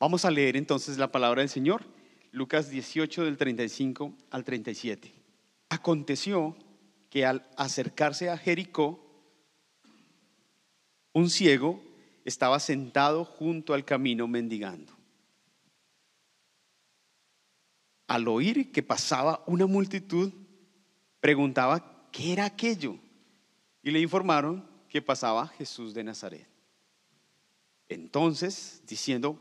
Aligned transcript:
Vamos 0.00 0.24
a 0.24 0.30
leer 0.30 0.56
entonces 0.56 0.96
la 0.96 1.10
palabra 1.10 1.40
del 1.40 1.48
Señor, 1.48 1.84
Lucas 2.30 2.70
18 2.70 3.24
del 3.24 3.36
35 3.36 4.14
al 4.30 4.44
37. 4.44 5.12
Aconteció 5.70 6.56
que 7.10 7.26
al 7.26 7.48
acercarse 7.56 8.30
a 8.30 8.38
Jericó, 8.38 9.04
un 11.12 11.28
ciego 11.30 11.82
estaba 12.24 12.60
sentado 12.60 13.24
junto 13.24 13.74
al 13.74 13.84
camino 13.84 14.28
mendigando. 14.28 14.92
Al 18.06 18.28
oír 18.28 18.70
que 18.70 18.84
pasaba 18.84 19.42
una 19.46 19.66
multitud, 19.66 20.32
preguntaba 21.18 22.08
qué 22.12 22.34
era 22.34 22.44
aquello 22.44 22.96
y 23.82 23.90
le 23.90 24.00
informaron 24.00 24.64
que 24.88 25.02
pasaba 25.02 25.48
Jesús 25.48 25.92
de 25.92 26.04
Nazaret. 26.04 26.46
Entonces, 27.88 28.82
diciendo, 28.86 29.38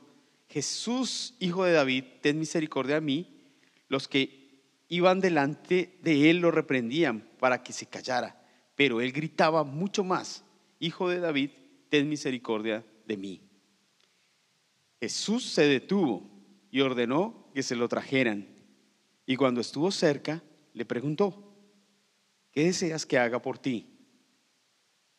Jesús, 0.49 1.35
hijo 1.39 1.63
de 1.63 1.73
David, 1.73 2.03
ten 2.21 2.39
misericordia 2.39 2.95
de 2.95 3.01
mí, 3.01 3.37
los 3.89 4.07
que 4.07 4.63
iban 4.87 5.19
delante 5.19 5.99
de 6.01 6.29
él 6.29 6.37
lo 6.37 6.51
reprendían 6.51 7.27
para 7.39 7.63
que 7.63 7.73
se 7.73 7.87
callara, 7.87 8.41
pero 8.75 9.01
él 9.01 9.11
gritaba 9.11 9.63
mucho 9.63 10.03
más, 10.03 10.43
hijo 10.79 11.09
de 11.09 11.19
David, 11.19 11.51
ten 11.89 12.07
misericordia 12.09 12.85
de 13.05 13.17
mí. 13.17 13.41
Jesús 14.99 15.45
se 15.45 15.67
detuvo 15.67 16.29
y 16.71 16.81
ordenó 16.81 17.49
que 17.53 17.63
se 17.63 17.75
lo 17.75 17.87
trajeran. 17.87 18.47
Y 19.25 19.35
cuando 19.35 19.61
estuvo 19.61 19.91
cerca, 19.91 20.43
le 20.73 20.85
preguntó, 20.85 21.53
¿qué 22.51 22.65
deseas 22.65 23.05
que 23.05 23.17
haga 23.17 23.41
por 23.41 23.59
ti? 23.59 23.87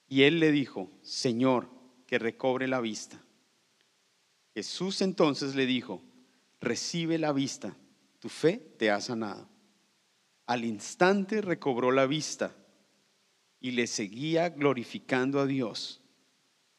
Y 0.08 0.22
él 0.22 0.40
le 0.40 0.50
dijo, 0.50 0.90
Señor, 1.02 1.68
que 2.06 2.18
recobre 2.18 2.66
la 2.66 2.80
vista. 2.80 3.22
Jesús 4.54 5.02
entonces 5.02 5.54
le 5.54 5.66
dijo, 5.66 6.02
recibe 6.60 7.18
la 7.18 7.32
vista, 7.32 7.76
tu 8.18 8.28
fe 8.28 8.56
te 8.78 8.90
ha 8.90 9.00
sanado. 9.00 9.48
Al 10.46 10.64
instante 10.64 11.40
recobró 11.40 11.92
la 11.92 12.06
vista 12.06 12.54
y 13.60 13.72
le 13.72 13.86
seguía 13.86 14.48
glorificando 14.50 15.40
a 15.40 15.46
Dios. 15.46 16.00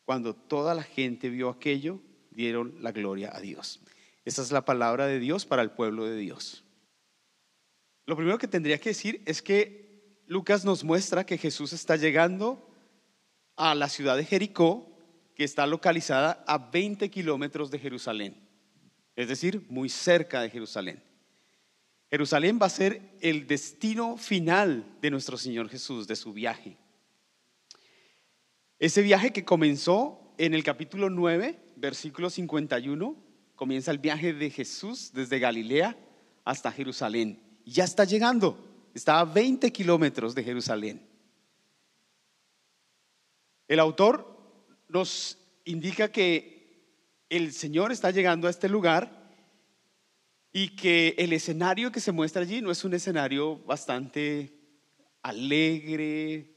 Cuando 0.05 0.35
toda 0.35 0.73
la 0.73 0.83
gente 0.83 1.29
vio 1.29 1.49
aquello, 1.49 2.01
dieron 2.31 2.81
la 2.81 2.91
gloria 2.91 3.35
a 3.35 3.39
Dios. 3.39 3.81
Esa 4.25 4.41
es 4.41 4.51
la 4.51 4.65
palabra 4.65 5.05
de 5.07 5.19
Dios 5.19 5.45
para 5.45 5.61
el 5.61 5.71
pueblo 5.71 6.05
de 6.05 6.17
Dios. 6.17 6.63
Lo 8.05 8.15
primero 8.15 8.37
que 8.37 8.47
tendría 8.47 8.79
que 8.79 8.89
decir 8.89 9.21
es 9.25 9.41
que 9.41 10.23
Lucas 10.25 10.65
nos 10.65 10.83
muestra 10.83 11.25
que 11.25 11.37
Jesús 11.37 11.73
está 11.73 11.95
llegando 11.95 12.69
a 13.55 13.75
la 13.75 13.89
ciudad 13.89 14.17
de 14.17 14.25
Jericó, 14.25 14.88
que 15.39 15.45
está 15.45 15.65
localizada 15.65 16.43
a 16.45 16.57
20 16.57 17.09
kilómetros 17.09 17.71
de 17.71 17.79
Jerusalén, 17.79 18.35
es 19.15 19.29
decir, 19.29 19.65
muy 19.69 19.87
cerca 19.87 20.41
de 20.41 20.49
Jerusalén. 20.49 21.01
Jerusalén 22.09 22.59
va 22.61 22.65
a 22.65 22.69
ser 22.69 23.15
el 23.21 23.47
destino 23.47 24.17
final 24.17 24.97
de 25.01 25.09
nuestro 25.09 25.37
Señor 25.37 25.69
Jesús, 25.69 26.07
de 26.07 26.17
su 26.17 26.33
viaje. 26.33 26.75
Ese 28.79 29.01
viaje 29.01 29.31
que 29.31 29.45
comenzó 29.45 30.33
en 30.37 30.53
el 30.53 30.61
capítulo 30.65 31.09
9, 31.09 31.57
versículo 31.77 32.29
51, 32.29 33.15
comienza 33.55 33.91
el 33.91 33.99
viaje 33.99 34.33
de 34.33 34.49
Jesús 34.49 35.13
desde 35.13 35.39
Galilea 35.39 35.97
hasta 36.43 36.69
Jerusalén. 36.69 37.41
Ya 37.63 37.85
está 37.85 38.03
llegando, 38.03 38.61
está 38.93 39.21
a 39.21 39.23
20 39.23 39.71
kilómetros 39.71 40.35
de 40.35 40.43
Jerusalén. 40.43 41.01
El 43.69 43.79
autor 43.79 44.38
nos 44.89 45.37
indica 45.65 46.11
que 46.11 46.59
el 47.29 47.53
Señor 47.53 47.91
está 47.91 48.11
llegando 48.11 48.47
a 48.47 48.49
este 48.49 48.67
lugar 48.67 49.31
y 50.51 50.75
que 50.75 51.15
el 51.17 51.31
escenario 51.31 51.91
que 51.91 51.99
se 51.99 52.11
muestra 52.11 52.41
allí 52.41 52.61
no 52.61 52.71
es 52.71 52.83
un 52.83 52.95
escenario 52.95 53.59
bastante 53.59 54.51
alegre, 55.21 56.55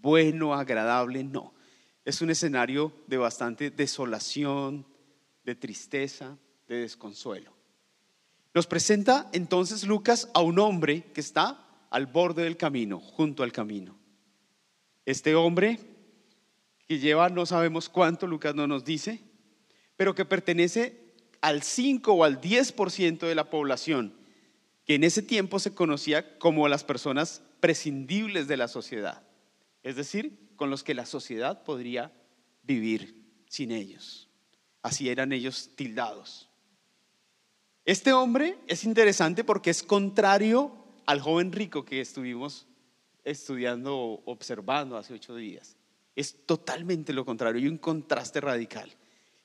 bueno, 0.00 0.52
agradable, 0.52 1.24
no. 1.24 1.54
Es 2.04 2.20
un 2.20 2.28
escenario 2.28 2.92
de 3.06 3.16
bastante 3.16 3.70
desolación, 3.70 4.86
de 5.42 5.54
tristeza, 5.54 6.36
de 6.68 6.80
desconsuelo. 6.80 7.54
Nos 8.52 8.66
presenta 8.66 9.30
entonces 9.32 9.84
Lucas 9.84 10.28
a 10.34 10.42
un 10.42 10.58
hombre 10.58 11.04
que 11.14 11.22
está 11.22 11.86
al 11.90 12.06
borde 12.06 12.42
del 12.44 12.58
camino, 12.58 13.00
junto 13.00 13.42
al 13.42 13.52
camino. 13.52 13.98
Este 15.06 15.34
hombre 15.34 15.93
lleva 16.98 17.28
no 17.28 17.46
sabemos 17.46 17.88
cuánto, 17.88 18.26
Lucas 18.26 18.54
no 18.54 18.66
nos 18.66 18.84
dice, 18.84 19.20
pero 19.96 20.14
que 20.14 20.24
pertenece 20.24 21.14
al 21.40 21.62
5 21.62 22.12
o 22.12 22.24
al 22.24 22.40
10% 22.40 23.20
de 23.20 23.34
la 23.34 23.50
población, 23.50 24.14
que 24.86 24.94
en 24.94 25.04
ese 25.04 25.22
tiempo 25.22 25.58
se 25.58 25.74
conocía 25.74 26.38
como 26.38 26.68
las 26.68 26.84
personas 26.84 27.42
prescindibles 27.60 28.48
de 28.48 28.56
la 28.56 28.68
sociedad 28.68 29.22
es 29.84 29.96
decir, 29.96 30.36
con 30.56 30.70
los 30.70 30.82
que 30.82 30.94
la 30.94 31.06
sociedad 31.06 31.62
podría 31.62 32.10
vivir 32.62 33.22
sin 33.46 33.70
ellos. 33.70 34.28
Así 34.82 35.08
eran 35.08 35.32
ellos 35.32 35.70
tildados. 35.76 36.48
Este 37.84 38.12
hombre 38.14 38.58
es 38.66 38.84
interesante 38.84 39.44
porque 39.44 39.70
es 39.70 39.82
contrario 39.82 40.74
al 41.04 41.20
joven 41.20 41.52
rico 41.52 41.84
que 41.84 42.00
estuvimos 42.00 42.66
estudiando, 43.24 44.22
observando 44.24 44.96
hace 44.96 45.12
ocho 45.12 45.36
días. 45.36 45.76
Es 46.16 46.46
totalmente 46.46 47.12
lo 47.12 47.24
contrario, 47.24 47.60
hay 47.60 47.68
un 47.68 47.78
contraste 47.78 48.40
radical 48.40 48.92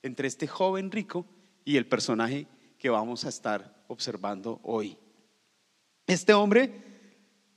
entre 0.04 0.28
este 0.28 0.48
joven 0.48 0.92
rico 0.92 1.26
y 1.66 1.78
el 1.78 1.88
personaje 1.88 2.48
que 2.78 2.90
vamos 2.90 3.26
a 3.26 3.30
estar 3.30 3.84
observando 3.88 4.60
hoy. 4.64 4.98
Este 6.08 6.34
hombre, 6.34 6.72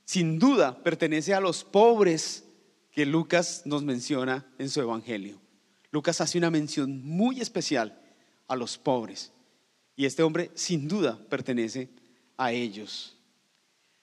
sin 0.05 0.39
duda, 0.39 0.83
pertenece 0.83 1.35
a 1.35 1.41
los 1.41 1.65
pobres 1.65 2.45
que 2.91 3.07
Lucas 3.07 3.63
nos 3.65 3.83
menciona 3.83 4.47
en 4.59 4.69
su 4.69 4.81
Evangelio. 4.81 5.41
Lucas 5.91 6.21
hace 6.21 6.39
una 6.39 6.51
mención 6.51 7.03
muy 7.05 7.41
especial 7.41 7.99
a 8.49 8.57
los 8.57 8.79
pobres 8.79 9.33
y 9.95 10.07
este 10.07 10.23
hombre 10.23 10.51
sin 10.55 10.89
duda 10.89 11.19
pertenece 11.29 11.91
a 12.37 12.53
ellos. 12.53 13.17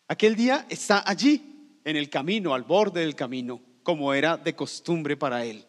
Aquel 0.08 0.36
día 0.36 0.66
está 0.70 1.04
allí, 1.06 1.80
en 1.84 1.96
el 1.96 2.10
camino, 2.10 2.54
al 2.54 2.64
borde 2.64 3.02
del 3.02 3.16
camino, 3.16 3.62
como 3.90 4.14
era 4.14 4.38
de 4.38 4.54
costumbre 4.54 5.18
para 5.18 5.46
él. 5.46 5.66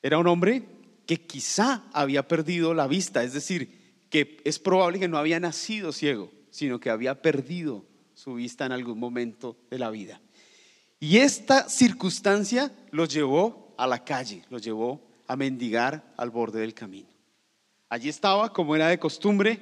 Era 0.00 0.18
un 0.18 0.28
hombre 0.28 0.62
que 1.04 1.26
quizá 1.26 1.82
había 1.92 2.28
perdido 2.28 2.74
la 2.74 2.86
vista, 2.86 3.24
es 3.24 3.32
decir, 3.32 4.06
que 4.08 4.40
es 4.44 4.60
probable 4.60 5.00
que 5.00 5.08
no 5.08 5.18
había 5.18 5.40
nacido 5.40 5.90
ciego, 5.90 6.30
sino 6.50 6.78
que 6.78 6.90
había 6.90 7.20
perdido 7.20 7.84
su 8.14 8.34
vista 8.34 8.66
en 8.66 8.70
algún 8.70 9.00
momento 9.00 9.56
de 9.68 9.80
la 9.80 9.90
vida. 9.90 10.20
Y 11.00 11.16
esta 11.16 11.68
circunstancia 11.68 12.70
los 12.92 13.12
llevó 13.12 13.74
a 13.76 13.88
la 13.88 14.04
calle, 14.04 14.44
los 14.48 14.62
llevó 14.62 15.04
a 15.26 15.34
mendigar 15.34 16.14
al 16.16 16.30
borde 16.30 16.60
del 16.60 16.72
camino. 16.72 17.08
Allí 17.88 18.08
estaba 18.08 18.52
como 18.52 18.76
era 18.76 18.86
de 18.86 19.00
costumbre, 19.00 19.58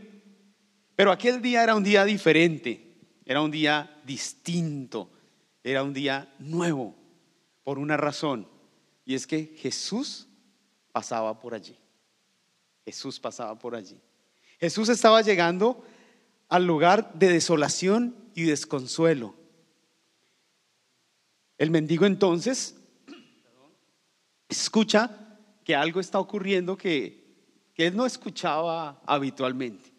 pero 0.94 1.10
aquel 1.10 1.40
día 1.40 1.62
era 1.62 1.74
un 1.74 1.84
día 1.84 2.04
diferente, 2.04 2.98
era 3.24 3.40
un 3.40 3.50
día 3.50 3.98
distinto, 4.04 5.10
era 5.62 5.82
un 5.82 5.94
día 5.94 6.30
nuevo, 6.38 6.94
por 7.64 7.78
una 7.78 7.96
razón, 7.96 8.46
y 9.04 9.14
es 9.14 9.26
que 9.26 9.54
Jesús 9.56 10.28
pasaba 10.92 11.40
por 11.40 11.54
allí. 11.54 11.76
Jesús 12.84 13.18
pasaba 13.18 13.58
por 13.58 13.74
allí. 13.74 14.00
Jesús 14.60 14.88
estaba 14.88 15.22
llegando 15.22 15.82
al 16.48 16.66
lugar 16.66 17.12
de 17.14 17.28
desolación 17.28 18.14
y 18.34 18.44
desconsuelo. 18.44 19.34
El 21.58 21.70
mendigo 21.70 22.04
entonces 22.06 22.76
escucha 24.48 25.38
que 25.64 25.74
algo 25.74 26.00
está 26.00 26.18
ocurriendo 26.18 26.76
que, 26.76 27.24
él 27.76 27.96
no 27.96 28.06
escuchaba 28.06 29.02
habitualmente. 29.04 29.90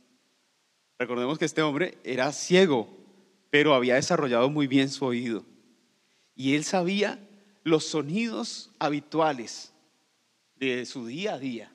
Recordemos 0.97 1.37
que 1.37 1.43
este 1.43 1.61
hombre 1.61 1.97
era 2.05 2.31
ciego, 2.31 2.87
pero 3.49 3.73
había 3.73 3.95
desarrollado 3.95 4.49
muy 4.49 4.67
bien 4.67 4.89
su 4.89 5.03
oído. 5.03 5.43
Y 6.35 6.55
él 6.55 6.63
sabía 6.63 7.19
los 7.65 7.83
sonidos 7.83 8.69
habituales 8.77 9.73
de 10.55 10.85
su 10.85 11.07
día 11.07 11.33
a 11.33 11.39
día. 11.39 11.73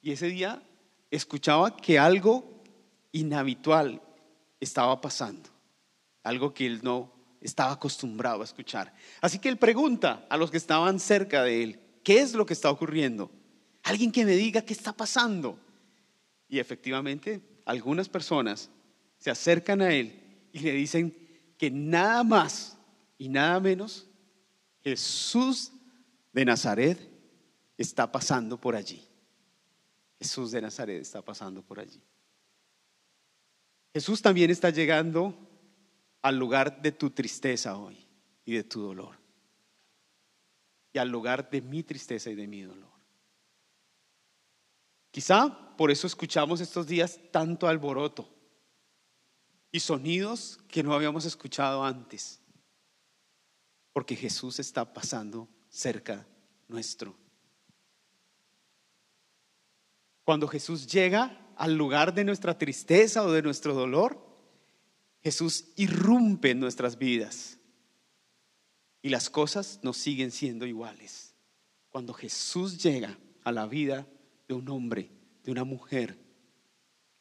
Y 0.00 0.12
ese 0.12 0.26
día 0.26 0.62
escuchaba 1.10 1.76
que 1.76 1.98
algo 1.98 2.62
inhabitual 3.12 4.00
estaba 4.58 5.00
pasando, 5.02 5.50
algo 6.22 6.54
que 6.54 6.66
él 6.66 6.80
no 6.82 7.12
estaba 7.42 7.72
acostumbrado 7.72 8.40
a 8.40 8.44
escuchar. 8.44 8.94
Así 9.20 9.38
que 9.38 9.50
él 9.50 9.58
pregunta 9.58 10.26
a 10.30 10.38
los 10.38 10.50
que 10.50 10.56
estaban 10.56 10.98
cerca 10.98 11.42
de 11.42 11.62
él, 11.62 11.80
¿qué 12.02 12.20
es 12.20 12.32
lo 12.32 12.46
que 12.46 12.54
está 12.54 12.70
ocurriendo? 12.70 13.30
Alguien 13.82 14.10
que 14.10 14.24
me 14.24 14.34
diga 14.34 14.62
qué 14.62 14.72
está 14.72 14.94
pasando. 14.94 15.58
Y 16.48 16.58
efectivamente, 16.58 17.42
algunas 17.66 18.08
personas 18.08 18.70
se 19.18 19.30
acercan 19.30 19.82
a 19.82 19.92
él 19.92 20.48
y 20.52 20.60
le 20.60 20.72
dicen 20.72 21.14
que 21.58 21.70
nada 21.70 22.24
más 22.24 22.78
y 23.18 23.28
nada 23.28 23.60
menos 23.60 24.07
Jesús 24.88 25.70
de 26.32 26.46
Nazaret 26.46 26.98
está 27.76 28.10
pasando 28.10 28.58
por 28.58 28.74
allí. 28.74 29.06
Jesús 30.18 30.50
de 30.50 30.62
Nazaret 30.62 31.02
está 31.02 31.20
pasando 31.20 31.62
por 31.62 31.78
allí. 31.78 32.02
Jesús 33.92 34.22
también 34.22 34.50
está 34.50 34.70
llegando 34.70 35.36
al 36.22 36.38
lugar 36.38 36.80
de 36.80 36.92
tu 36.92 37.10
tristeza 37.10 37.76
hoy 37.76 37.98
y 38.46 38.54
de 38.54 38.64
tu 38.64 38.80
dolor. 38.80 39.16
Y 40.94 40.98
al 40.98 41.10
lugar 41.10 41.50
de 41.50 41.60
mi 41.60 41.82
tristeza 41.82 42.30
y 42.30 42.34
de 42.34 42.46
mi 42.46 42.62
dolor. 42.62 42.88
Quizá 45.10 45.76
por 45.76 45.90
eso 45.90 46.06
escuchamos 46.06 46.62
estos 46.62 46.86
días 46.86 47.20
tanto 47.30 47.68
alboroto 47.68 48.26
y 49.70 49.80
sonidos 49.80 50.58
que 50.66 50.82
no 50.82 50.94
habíamos 50.94 51.26
escuchado 51.26 51.84
antes. 51.84 52.40
Porque 53.98 54.14
Jesús 54.14 54.60
está 54.60 54.94
pasando 54.94 55.48
cerca 55.68 56.24
nuestro. 56.68 57.16
Cuando 60.22 60.46
Jesús 60.46 60.86
llega 60.86 61.52
al 61.56 61.76
lugar 61.76 62.14
de 62.14 62.22
nuestra 62.22 62.56
tristeza 62.56 63.24
o 63.24 63.32
de 63.32 63.42
nuestro 63.42 63.74
dolor, 63.74 64.24
Jesús 65.20 65.72
irrumpe 65.74 66.50
en 66.50 66.60
nuestras 66.60 66.96
vidas 66.96 67.58
y 69.02 69.08
las 69.08 69.30
cosas 69.30 69.80
nos 69.82 69.96
siguen 69.96 70.30
siendo 70.30 70.64
iguales. 70.64 71.34
Cuando 71.88 72.14
Jesús 72.14 72.80
llega 72.80 73.18
a 73.42 73.50
la 73.50 73.66
vida 73.66 74.06
de 74.46 74.54
un 74.54 74.68
hombre, 74.68 75.10
de 75.42 75.50
una 75.50 75.64
mujer, 75.64 76.16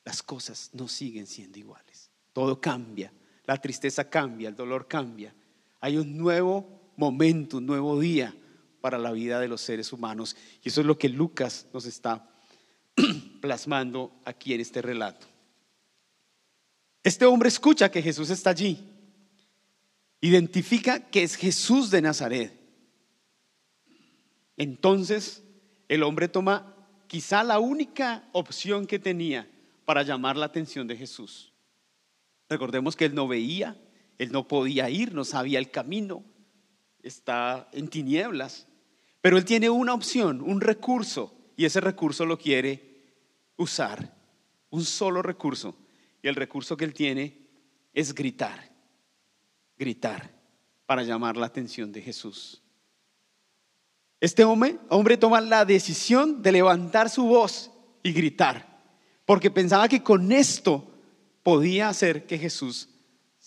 las 0.05 0.21
cosas 0.21 0.69
no 0.73 0.87
siguen 0.87 1.25
siendo 1.25 1.57
iguales. 1.57 2.11
Todo 2.33 2.61
cambia, 2.61 3.11
la 3.45 3.59
tristeza 3.59 4.07
cambia, 4.11 4.49
el 4.49 4.55
dolor 4.55 4.87
cambia. 4.87 5.33
Hay 5.79 5.97
un 5.97 6.17
nuevo 6.17 6.91
momento, 6.95 7.57
un 7.57 7.65
nuevo 7.65 7.99
día 7.99 8.35
para 8.81 8.97
la 8.97 9.11
vida 9.11 9.39
de 9.39 9.47
los 9.47 9.61
seres 9.61 9.91
humanos. 9.93 10.35
Y 10.63 10.69
eso 10.69 10.81
es 10.81 10.87
lo 10.87 10.97
que 10.97 11.09
Lucas 11.09 11.67
nos 11.73 11.85
está 11.85 12.29
plasmando 13.41 14.19
aquí 14.25 14.53
en 14.53 14.61
este 14.61 14.81
relato. 14.81 15.27
Este 17.03 17.25
hombre 17.25 17.49
escucha 17.49 17.89
que 17.89 18.01
Jesús 18.01 18.29
está 18.29 18.49
allí. 18.49 18.85
Identifica 20.19 20.99
que 20.99 21.23
es 21.23 21.35
Jesús 21.35 21.91
de 21.91 22.01
Nazaret. 22.01 22.53
Entonces 24.57 25.43
el 25.87 26.03
hombre 26.03 26.27
toma 26.27 26.75
quizá 27.07 27.43
la 27.43 27.59
única 27.59 28.27
opción 28.33 28.85
que 28.87 28.99
tenía 28.99 29.49
para 29.85 30.03
llamar 30.03 30.35
la 30.35 30.47
atención 30.47 30.87
de 30.87 30.97
Jesús. 30.97 31.53
Recordemos 32.49 32.95
que 32.95 33.05
él 33.05 33.15
no 33.15 33.27
veía, 33.27 33.77
él 34.17 34.31
no 34.31 34.47
podía 34.47 34.89
ir, 34.89 35.13
no 35.13 35.23
sabía 35.23 35.59
el 35.59 35.71
camino, 35.71 36.23
está 37.03 37.69
en 37.71 37.87
tinieblas, 37.87 38.67
pero 39.21 39.37
él 39.37 39.45
tiene 39.45 39.69
una 39.69 39.93
opción, 39.93 40.41
un 40.41 40.61
recurso, 40.61 41.33
y 41.55 41.65
ese 41.65 41.81
recurso 41.81 42.25
lo 42.25 42.37
quiere 42.37 42.87
usar 43.57 44.15
un 44.69 44.85
solo 44.85 45.21
recurso. 45.21 45.75
Y 46.21 46.27
el 46.27 46.35
recurso 46.35 46.77
que 46.77 46.85
él 46.85 46.93
tiene 46.93 47.37
es 47.93 48.13
gritar, 48.13 48.71
gritar 49.77 50.31
para 50.85 51.03
llamar 51.03 51.37
la 51.37 51.47
atención 51.47 51.91
de 51.91 52.01
Jesús. 52.01 52.61
Este 54.19 54.43
hombre, 54.43 55.17
toma 55.17 55.41
la 55.41 55.63
decisión 55.63 56.41
de 56.41 56.51
levantar 56.51 57.09
su 57.09 57.25
voz 57.25 57.71
y 58.01 58.11
gritar, 58.13 58.81
porque 59.25 59.51
pensaba 59.51 59.87
que 59.87 60.01
con 60.01 60.31
esto 60.31 60.91
podía 61.43 61.89
hacer 61.89 62.25
que 62.25 62.37
Jesús 62.37 62.89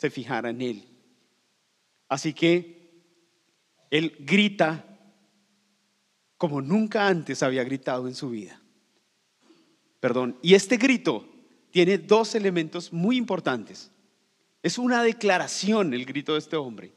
se 0.00 0.08
fijara 0.08 0.48
en 0.48 0.62
él. 0.62 0.88
Así 2.08 2.32
que 2.32 3.04
él 3.90 4.16
grita 4.20 4.98
como 6.38 6.62
nunca 6.62 7.06
antes 7.06 7.42
había 7.42 7.64
gritado 7.64 8.08
en 8.08 8.14
su 8.14 8.30
vida. 8.30 8.58
Perdón. 10.00 10.38
Y 10.40 10.54
este 10.54 10.78
grito 10.78 11.28
tiene 11.70 11.98
dos 11.98 12.34
elementos 12.34 12.94
muy 12.94 13.18
importantes. 13.18 13.90
Es 14.62 14.78
una 14.78 15.02
declaración 15.02 15.92
el 15.92 16.06
grito 16.06 16.32
de 16.32 16.38
este 16.38 16.56
hombre. 16.56 16.94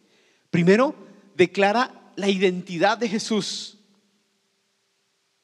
Primero, 0.50 0.96
declara 1.36 2.14
la 2.16 2.30
identidad 2.30 2.98
de 2.98 3.10
Jesús. 3.10 3.80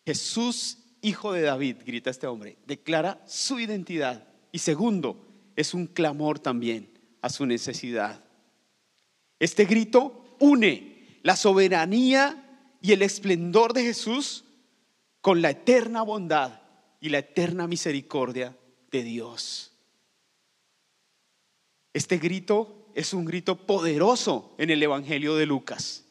Jesús, 0.05 0.77
hijo 1.01 1.33
de 1.33 1.41
David, 1.41 1.75
grita 1.85 2.09
este 2.09 2.25
hombre. 2.25 2.57
Declara 2.65 3.21
su 3.27 3.59
identidad. 3.59 4.29
Y 4.53 4.59
segundo, 4.59 5.27
es 5.57 5.73
un 5.73 5.87
clamor 5.87 6.39
también 6.39 6.98
a 7.21 7.29
su 7.29 7.45
necesidad. 7.45 8.23
Este 9.39 9.65
grito 9.65 10.35
une 10.39 11.19
la 11.23 11.35
soberanía 11.35 12.45
y 12.81 12.93
el 12.93 13.01
esplendor 13.01 13.73
de 13.73 13.83
Jesús 13.83 14.45
con 15.21 15.41
la 15.41 15.51
eterna 15.51 16.01
bondad 16.01 16.61
y 17.01 17.09
la 17.09 17.19
eterna 17.19 17.67
misericordia 17.67 18.55
de 18.91 19.03
Dios. 19.03 19.71
Este 21.93 22.17
grito 22.17 22.87
es 22.95 23.13
un 23.13 23.25
grito 23.25 23.55
poderoso 23.55 24.53
en 24.57 24.69
el 24.69 24.81
Evangelio 24.81 25.35
de 25.35 25.45
Lucas 25.45 26.05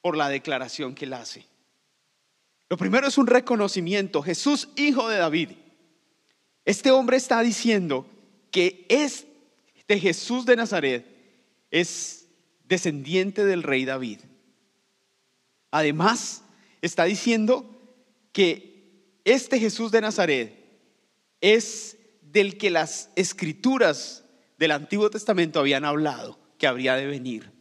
por 0.00 0.16
la 0.16 0.28
declaración 0.28 0.94
que 0.94 1.06
él 1.06 1.14
hace. 1.14 1.46
Lo 2.68 2.76
primero 2.76 3.06
es 3.06 3.18
un 3.18 3.26
reconocimiento, 3.26 4.22
Jesús, 4.22 4.68
hijo 4.76 5.08
de 5.08 5.18
David. 5.18 5.50
Este 6.64 6.90
hombre 6.90 7.16
está 7.16 7.40
diciendo 7.40 8.06
que 8.50 8.86
es 8.88 9.26
de 9.88 10.00
Jesús 10.00 10.46
de 10.46 10.56
Nazaret, 10.56 11.06
es 11.70 12.28
descendiente 12.66 13.44
del 13.44 13.62
rey 13.62 13.84
David. 13.84 14.20
Además, 15.70 16.42
está 16.82 17.04
diciendo 17.04 17.70
que 18.32 19.20
este 19.24 19.58
Jesús 19.58 19.90
de 19.90 20.00
Nazaret 20.00 20.54
es 21.40 21.96
del 22.22 22.58
que 22.58 22.70
las 22.70 23.10
escrituras 23.16 24.24
del 24.58 24.70
Antiguo 24.70 25.10
Testamento 25.10 25.60
habían 25.60 25.84
hablado 25.84 26.38
que 26.58 26.66
habría 26.66 26.94
de 26.96 27.06
venir. 27.06 27.52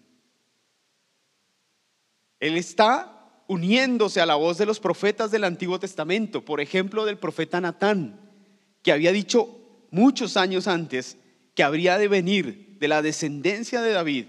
Él 2.40 2.58
está 2.58 3.44
uniéndose 3.48 4.22
a 4.22 4.26
la 4.26 4.36
voz 4.36 4.58
de 4.58 4.66
los 4.66 4.80
profetas 4.80 5.32
del 5.32 5.44
Antiguo 5.44 5.80
Testamento, 5.80 6.44
por 6.44 6.62
ejemplo 6.62 7.06
del 7.06 7.18
profeta 7.18 7.62
Natán, 7.62 8.20
que 8.82 8.92
había 8.92 9.12
dicho 9.12 9.88
muchos 9.92 10.38
años 10.38 10.68
antes 10.68 11.18
que 11.56 11.64
habría 11.64 11.98
de 11.98 12.08
venir 12.08 12.78
de 12.80 12.88
la 12.88 13.02
descendencia 13.02 13.82
de 13.82 13.92
David 13.92 14.26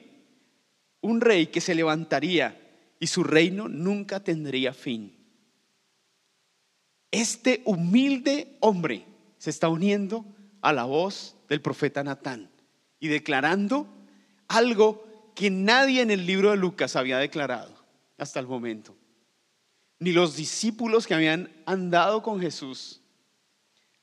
un 1.04 1.20
rey 1.20 1.48
que 1.48 1.60
se 1.60 1.74
levantaría 1.74 2.60
y 2.98 3.08
su 3.08 3.24
reino 3.24 3.68
nunca 3.68 4.20
tendría 4.20 4.72
fin. 4.72 5.14
Este 7.10 7.60
humilde 7.66 8.56
hombre 8.60 9.04
se 9.36 9.50
está 9.50 9.68
uniendo 9.68 10.24
a 10.62 10.72
la 10.72 10.84
voz 10.84 11.36
del 11.48 11.60
profeta 11.60 12.02
Natán 12.02 12.50
y 12.98 13.08
declarando 13.08 13.86
algo 14.48 15.32
que 15.34 15.50
nadie 15.50 16.00
en 16.00 16.10
el 16.10 16.26
libro 16.26 16.52
de 16.52 16.56
Lucas 16.56 16.96
había 16.96 17.18
declarado 17.18 17.84
hasta 18.16 18.40
el 18.40 18.46
momento. 18.46 18.96
Ni 19.98 20.12
los 20.12 20.36
discípulos 20.36 21.06
que 21.06 21.12
habían 21.12 21.52
andado 21.66 22.22
con 22.22 22.40
Jesús, 22.40 23.02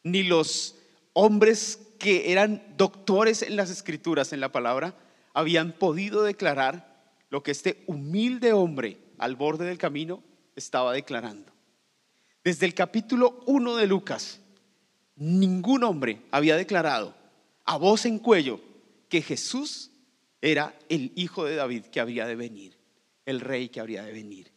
ni 0.03 0.21
los 0.21 0.75
hombres 1.13 1.79
que 2.01 2.31
eran 2.31 2.63
doctores 2.77 3.43
en 3.43 3.55
las 3.55 3.69
escrituras, 3.69 4.33
en 4.33 4.39
la 4.39 4.51
palabra, 4.51 4.95
habían 5.33 5.71
podido 5.71 6.23
declarar 6.23 6.99
lo 7.29 7.43
que 7.43 7.51
este 7.51 7.83
humilde 7.85 8.53
hombre 8.53 8.97
al 9.19 9.35
borde 9.35 9.65
del 9.65 9.77
camino 9.77 10.23
estaba 10.55 10.93
declarando. 10.93 11.53
Desde 12.43 12.65
el 12.65 12.73
capítulo 12.73 13.43
1 13.45 13.75
de 13.75 13.85
Lucas, 13.85 14.39
ningún 15.15 15.83
hombre 15.83 16.23
había 16.31 16.57
declarado 16.57 17.15
a 17.65 17.77
voz 17.77 18.07
en 18.07 18.17
cuello 18.17 18.59
que 19.07 19.21
Jesús 19.21 19.91
era 20.41 20.75
el 20.89 21.11
hijo 21.15 21.45
de 21.45 21.55
David 21.55 21.85
que 21.85 21.99
habría 21.99 22.25
de 22.25 22.35
venir, 22.35 22.79
el 23.27 23.41
rey 23.41 23.69
que 23.69 23.79
habría 23.79 24.03
de 24.03 24.11
venir. 24.11 24.51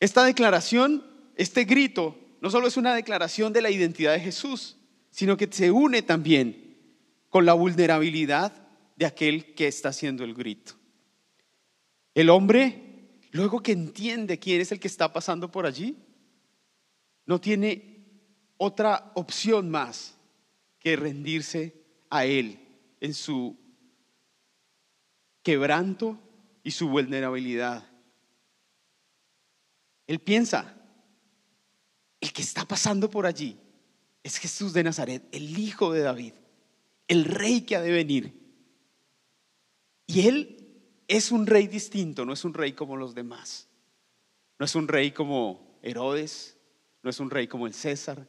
Esta 0.00 0.24
declaración, 0.24 1.04
este 1.36 1.64
grito, 1.64 2.16
no 2.40 2.48
solo 2.48 2.66
es 2.66 2.78
una 2.78 2.94
declaración 2.94 3.52
de 3.52 3.60
la 3.60 3.70
identidad 3.70 4.14
de 4.14 4.20
Jesús, 4.20 4.78
sino 5.10 5.36
que 5.36 5.48
se 5.50 5.70
une 5.70 6.02
también 6.02 6.76
con 7.28 7.44
la 7.44 7.54
vulnerabilidad 7.54 8.52
de 8.96 9.06
aquel 9.06 9.54
que 9.54 9.68
está 9.68 9.90
haciendo 9.90 10.24
el 10.24 10.34
grito. 10.34 10.74
El 12.14 12.30
hombre 12.30 12.90
luego 13.32 13.62
que 13.62 13.72
entiende 13.72 14.38
quién 14.38 14.60
es 14.60 14.72
el 14.72 14.80
que 14.80 14.88
está 14.88 15.12
pasando 15.12 15.50
por 15.50 15.66
allí, 15.66 15.96
no 17.26 17.40
tiene 17.40 18.04
otra 18.56 19.12
opción 19.14 19.70
más 19.70 20.16
que 20.78 20.96
rendirse 20.96 21.74
a 22.10 22.24
Él 22.24 22.58
en 23.00 23.14
su 23.14 23.56
quebranto 25.42 26.18
y 26.62 26.72
su 26.72 26.88
vulnerabilidad. 26.88 27.88
Él 30.06 30.18
piensa, 30.18 30.76
el 32.20 32.32
que 32.32 32.42
está 32.42 32.66
pasando 32.66 33.08
por 33.08 33.26
allí 33.26 33.56
es 34.22 34.38
Jesús 34.38 34.72
de 34.72 34.84
Nazaret, 34.84 35.24
el 35.32 35.58
hijo 35.58 35.92
de 35.92 36.00
David, 36.00 36.34
el 37.08 37.24
rey 37.24 37.62
que 37.62 37.76
ha 37.76 37.80
de 37.80 37.92
venir. 37.92 38.32
Y 40.06 40.26
él 40.26 40.60
es 41.08 41.32
un 41.32 41.46
rey 41.46 41.66
distinto, 41.66 42.24
no 42.24 42.32
es 42.32 42.44
un 42.44 42.54
rey 42.54 42.72
como 42.72 42.96
los 42.96 43.14
demás. 43.14 43.68
No 44.58 44.66
es 44.66 44.74
un 44.74 44.88
rey 44.88 45.12
como 45.12 45.78
Herodes, 45.82 46.56
no 47.02 47.10
es 47.10 47.18
un 47.18 47.30
rey 47.30 47.48
como 47.48 47.66
el 47.66 47.72
César, 47.72 48.28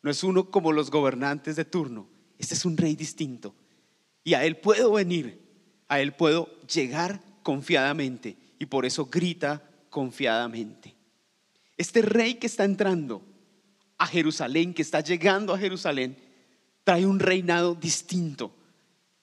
no 0.00 0.10
es 0.10 0.22
uno 0.22 0.50
como 0.50 0.72
los 0.72 0.90
gobernantes 0.90 1.56
de 1.56 1.64
turno. 1.64 2.08
Este 2.38 2.54
es 2.54 2.64
un 2.64 2.76
rey 2.76 2.94
distinto. 2.94 3.54
Y 4.24 4.34
a 4.34 4.44
él 4.44 4.56
puedo 4.58 4.92
venir, 4.92 5.40
a 5.88 6.00
él 6.00 6.14
puedo 6.14 6.60
llegar 6.66 7.20
confiadamente. 7.42 8.36
Y 8.58 8.66
por 8.66 8.86
eso 8.86 9.06
grita 9.06 9.68
confiadamente. 9.90 10.94
Este 11.76 12.02
rey 12.02 12.34
que 12.34 12.46
está 12.46 12.64
entrando 12.64 13.22
a 14.02 14.06
Jerusalén, 14.08 14.74
que 14.74 14.82
está 14.82 15.00
llegando 15.00 15.54
a 15.54 15.58
Jerusalén, 15.58 16.16
trae 16.82 17.06
un 17.06 17.20
reinado 17.20 17.76
distinto 17.76 18.52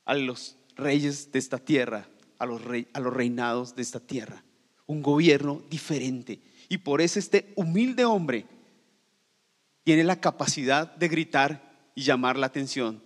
a 0.06 0.14
los 0.16 0.56
reyes 0.78 1.34
de 1.34 1.40
esta 1.40 1.58
tierra, 1.58 2.08
a 2.38 2.46
los, 2.46 2.62
a 2.94 3.00
los 3.02 3.14
reinados 3.14 3.76
de 3.76 3.82
esta 3.82 4.00
tierra. 4.00 4.42
Un 4.86 5.02
gobierno 5.02 5.62
diferente. 5.70 6.40
Y 6.70 6.78
por 6.78 7.02
eso 7.02 7.20
este 7.20 7.52
humilde 7.58 8.06
hombre 8.06 8.46
tiene 9.84 10.06
la 10.06 10.22
capacidad 10.22 10.96
de 10.96 11.10
gritar 11.10 11.92
y 11.94 12.04
llamar 12.04 12.38
la 12.38 12.48
atención 12.48 13.04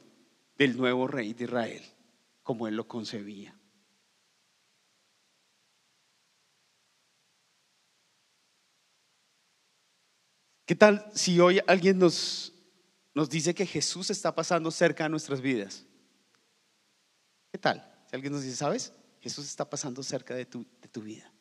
del 0.55 0.77
nuevo 0.77 1.07
rey 1.07 1.33
de 1.33 1.45
Israel, 1.45 1.81
como 2.43 2.67
él 2.67 2.75
lo 2.75 2.87
concebía. 2.87 3.55
¿Qué 10.65 10.75
tal 10.75 11.05
si 11.13 11.39
hoy 11.39 11.59
alguien 11.67 11.99
nos, 11.99 12.53
nos 13.13 13.29
dice 13.29 13.53
que 13.53 13.65
Jesús 13.65 14.09
está 14.09 14.33
pasando 14.33 14.71
cerca 14.71 15.03
de 15.03 15.09
nuestras 15.09 15.41
vidas? 15.41 15.85
¿Qué 17.51 17.57
tal? 17.57 18.05
Si 18.09 18.15
alguien 18.15 18.31
nos 18.31 18.43
dice, 18.43 18.55
¿sabes? 18.55 18.93
Jesús 19.19 19.45
está 19.45 19.69
pasando 19.69 20.01
cerca 20.03 20.35
de 20.35 20.45
tu, 20.45 20.65
de 20.81 20.87
tu 20.87 21.01
vida, 21.01 21.31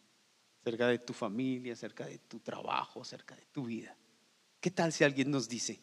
cerca 0.65 0.89
de 0.89 0.99
tu 0.99 1.13
familia, 1.13 1.77
cerca 1.77 2.07
de 2.07 2.19
tu 2.19 2.41
trabajo, 2.41 3.05
cerca 3.05 3.37
de 3.37 3.47
tu 3.47 3.65
vida. 3.65 3.97
¿Qué 4.61 4.71
tal 4.71 4.93
si 4.93 5.05
alguien 5.05 5.31
nos 5.31 5.49
dice? 5.49 5.81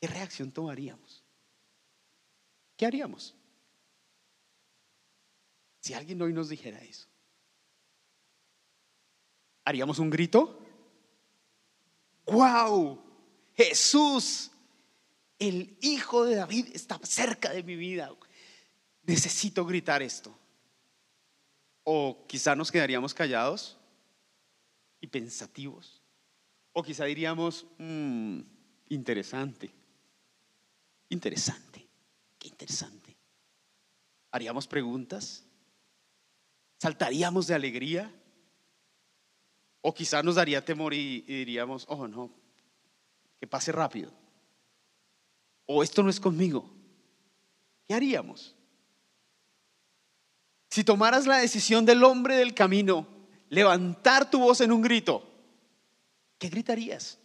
¿Qué 0.00 0.06
reacción 0.06 0.50
tomaríamos? 0.50 1.22
¿Qué 2.76 2.86
haríamos? 2.86 3.34
Si 5.80 5.92
alguien 5.92 6.20
hoy 6.22 6.32
nos 6.32 6.48
dijera 6.48 6.78
eso. 6.78 7.09
¿Haríamos 9.70 10.00
un 10.00 10.10
grito? 10.10 10.58
¡Wow! 12.26 13.00
Jesús, 13.54 14.50
el 15.38 15.76
Hijo 15.80 16.24
de 16.24 16.34
David, 16.34 16.70
está 16.72 16.98
cerca 17.04 17.50
de 17.50 17.62
mi 17.62 17.76
vida. 17.76 18.12
Necesito 19.04 19.64
gritar 19.64 20.02
esto. 20.02 20.36
O 21.84 22.26
quizá 22.26 22.56
nos 22.56 22.72
quedaríamos 22.72 23.14
callados 23.14 23.78
y 25.00 25.06
pensativos. 25.06 26.02
O 26.72 26.82
quizá 26.82 27.04
diríamos, 27.04 27.64
mmm, 27.78 28.40
interesante, 28.88 29.70
interesante, 31.10 31.86
qué 32.40 32.48
interesante. 32.48 33.16
¿Haríamos 34.32 34.66
preguntas? 34.66 35.44
¿Saltaríamos 36.78 37.46
de 37.46 37.54
alegría? 37.54 38.12
O 39.82 39.94
quizá 39.94 40.22
nos 40.22 40.34
daría 40.34 40.64
temor 40.64 40.92
y, 40.92 41.22
diríamos, 41.22 41.86
oh 41.88 42.06
no, 42.06 42.30
que 43.38 43.46
pase 43.46 43.72
rápido. 43.72 44.12
O 45.66 45.82
esto 45.82 46.02
no 46.02 46.10
es 46.10 46.20
conmigo. 46.20 46.70
¿Qué 47.88 47.94
haríamos? 47.94 48.54
Si 50.68 50.84
tomaras 50.84 51.26
la 51.26 51.38
decisión 51.38 51.84
del 51.84 52.04
hombre 52.04 52.36
del 52.36 52.54
camino, 52.54 53.06
levantar 53.48 54.30
tu 54.30 54.38
voz 54.40 54.60
en 54.60 54.70
un 54.70 54.82
grito, 54.82 55.28
¿qué 56.38 56.48
gritarías? 56.48 57.18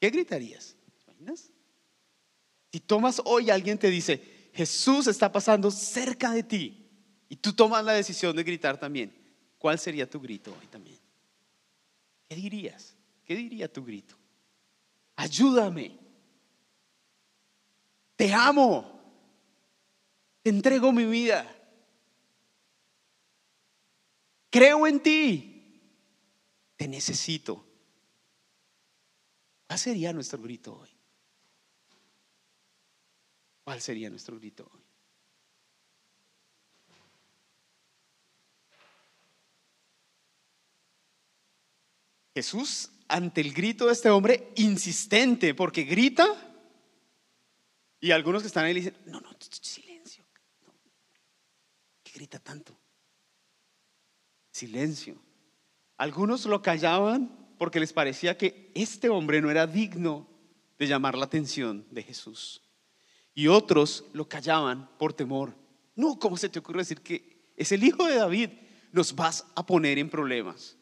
¿Qué 0.00 0.10
gritarías? 0.10 0.76
¿Imaginas? 1.06 1.50
Si 2.72 2.80
tomas 2.80 3.20
hoy 3.24 3.50
alguien 3.50 3.78
te 3.78 3.88
dice, 3.88 4.50
Jesús 4.52 5.06
está 5.06 5.30
pasando 5.30 5.70
cerca 5.70 6.32
de 6.32 6.42
ti 6.42 6.90
y 7.28 7.36
tú 7.36 7.52
tomas 7.52 7.84
la 7.84 7.92
decisión 7.92 8.34
de 8.36 8.44
gritar 8.44 8.78
también, 8.78 9.21
¿cuál 9.62 9.78
sería 9.78 10.10
tu 10.10 10.20
grito 10.20 10.52
hoy 10.60 10.66
también? 10.66 10.98
¿Qué 12.28 12.34
dirías? 12.34 12.96
¿Qué 13.24 13.36
diría 13.36 13.72
tu 13.72 13.84
grito? 13.84 14.16
Ayúdame. 15.14 15.96
Te 18.16 18.34
amo. 18.34 19.00
Te 20.42 20.50
entrego 20.50 20.90
mi 20.90 21.04
vida. 21.04 21.46
Creo 24.50 24.84
en 24.88 25.00
ti. 25.00 25.80
Te 26.74 26.88
necesito. 26.88 27.64
¿Cuál 29.68 29.78
sería 29.78 30.12
nuestro 30.12 30.42
grito 30.42 30.76
hoy? 30.76 30.90
¿Cuál 33.62 33.80
sería 33.80 34.10
nuestro 34.10 34.36
grito 34.40 34.68
hoy? 34.74 34.81
Jesús, 42.34 42.90
ante 43.08 43.40
el 43.40 43.52
grito 43.52 43.86
de 43.86 43.92
este 43.92 44.10
hombre, 44.10 44.52
insistente, 44.56 45.54
porque 45.54 45.82
grita, 45.82 46.26
y 48.00 48.10
algunos 48.10 48.42
que 48.42 48.48
están 48.48 48.64
ahí 48.64 48.74
le 48.74 48.80
dicen, 48.80 48.96
no, 49.06 49.20
no, 49.20 49.30
silencio, 49.38 50.24
¿qué 52.02 52.12
grita 52.14 52.38
tanto? 52.38 52.76
Silencio. 54.50 55.16
Algunos 55.98 56.46
lo 56.46 56.62
callaban 56.62 57.54
porque 57.58 57.80
les 57.80 57.92
parecía 57.92 58.36
que 58.36 58.72
este 58.74 59.08
hombre 59.08 59.40
no 59.40 59.50
era 59.50 59.66
digno 59.66 60.26
de 60.78 60.86
llamar 60.86 61.16
la 61.16 61.26
atención 61.26 61.86
de 61.90 62.02
Jesús. 62.02 62.62
Y 63.34 63.46
otros 63.46 64.06
lo 64.12 64.28
callaban 64.28 64.90
por 64.98 65.12
temor. 65.12 65.56
No, 65.94 66.18
¿cómo 66.18 66.36
se 66.36 66.48
te 66.48 66.58
ocurre 66.58 66.80
decir 66.80 67.00
que 67.02 67.52
es 67.56 67.72
el 67.72 67.84
hijo 67.84 68.06
de 68.06 68.16
David? 68.16 68.50
Nos 68.90 69.14
vas 69.14 69.46
a 69.54 69.64
poner 69.64 69.98
en 69.98 70.10
problemas 70.10 70.76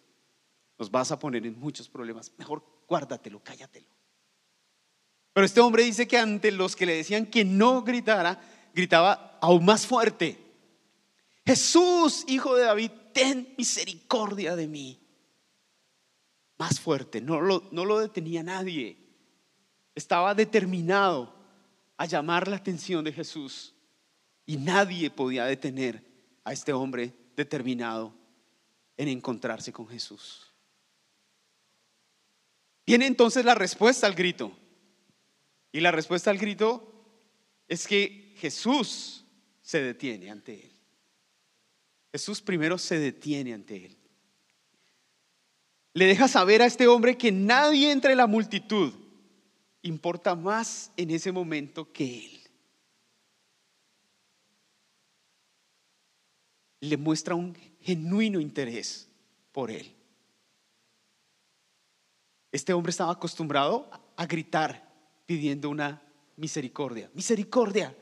nos 0.80 0.90
vas 0.90 1.12
a 1.12 1.18
poner 1.18 1.44
en 1.44 1.60
muchos 1.60 1.90
problemas. 1.90 2.32
Mejor 2.38 2.64
guárdatelo, 2.88 3.44
cállatelo. 3.44 3.86
Pero 5.34 5.44
este 5.44 5.60
hombre 5.60 5.84
dice 5.84 6.08
que 6.08 6.16
ante 6.16 6.50
los 6.50 6.74
que 6.74 6.86
le 6.86 6.96
decían 6.96 7.26
que 7.26 7.44
no 7.44 7.82
gritara, 7.82 8.40
gritaba 8.74 9.38
aún 9.42 9.66
más 9.66 9.86
fuerte. 9.86 10.38
Jesús, 11.44 12.24
hijo 12.28 12.56
de 12.56 12.64
David, 12.64 12.90
ten 13.12 13.54
misericordia 13.58 14.56
de 14.56 14.66
mí. 14.68 14.98
Más 16.56 16.80
fuerte, 16.80 17.20
no 17.20 17.42
lo, 17.42 17.68
no 17.72 17.84
lo 17.84 17.98
detenía 17.98 18.42
nadie. 18.42 18.96
Estaba 19.94 20.34
determinado 20.34 21.34
a 21.98 22.06
llamar 22.06 22.48
la 22.48 22.56
atención 22.56 23.04
de 23.04 23.12
Jesús. 23.12 23.74
Y 24.46 24.56
nadie 24.56 25.10
podía 25.10 25.44
detener 25.44 26.02
a 26.42 26.54
este 26.54 26.72
hombre 26.72 27.14
determinado 27.36 28.14
en 28.96 29.08
encontrarse 29.08 29.74
con 29.74 29.86
Jesús. 29.86 30.49
Viene 32.90 33.06
entonces 33.06 33.44
la 33.44 33.54
respuesta 33.54 34.08
al 34.08 34.16
grito. 34.16 34.50
Y 35.70 35.78
la 35.78 35.92
respuesta 35.92 36.28
al 36.32 36.38
grito 36.38 36.92
es 37.68 37.86
que 37.86 38.34
Jesús 38.38 39.24
se 39.62 39.80
detiene 39.80 40.28
ante 40.28 40.54
él. 40.54 40.72
Jesús 42.10 42.42
primero 42.42 42.78
se 42.78 42.98
detiene 42.98 43.54
ante 43.54 43.86
él. 43.86 43.96
Le 45.92 46.06
deja 46.06 46.26
saber 46.26 46.62
a 46.62 46.66
este 46.66 46.88
hombre 46.88 47.16
que 47.16 47.30
nadie 47.30 47.92
entre 47.92 48.16
la 48.16 48.26
multitud 48.26 48.92
importa 49.82 50.34
más 50.34 50.90
en 50.96 51.12
ese 51.12 51.30
momento 51.30 51.92
que 51.92 52.24
él. 52.24 52.40
Le 56.80 56.96
muestra 56.96 57.36
un 57.36 57.56
genuino 57.82 58.40
interés 58.40 59.08
por 59.52 59.70
él. 59.70 59.94
Este 62.52 62.72
hombre 62.72 62.90
estaba 62.90 63.12
acostumbrado 63.12 63.90
a 64.16 64.26
gritar 64.26 64.90
pidiendo 65.26 65.70
una 65.70 66.02
misericordia. 66.36 67.10
Misericordia, 67.14 67.96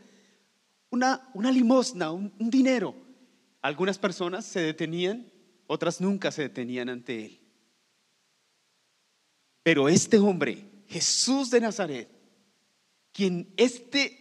una, 0.91 1.31
una 1.35 1.51
limosna, 1.51 2.11
un, 2.11 2.33
un 2.39 2.51
dinero. 2.51 2.95
Algunas 3.61 3.99
personas 3.99 4.47
se 4.47 4.61
detenían, 4.61 5.31
otras 5.67 6.01
nunca 6.01 6.31
se 6.31 6.43
detenían 6.43 6.89
ante 6.89 7.27
él. 7.27 7.41
Pero 9.63 9.89
este 9.89 10.19
hombre, 10.19 10.65
Jesús 10.87 11.51
de 11.51 11.61
Nazaret, 11.61 12.09
quien 13.13 13.53
este 13.57 14.19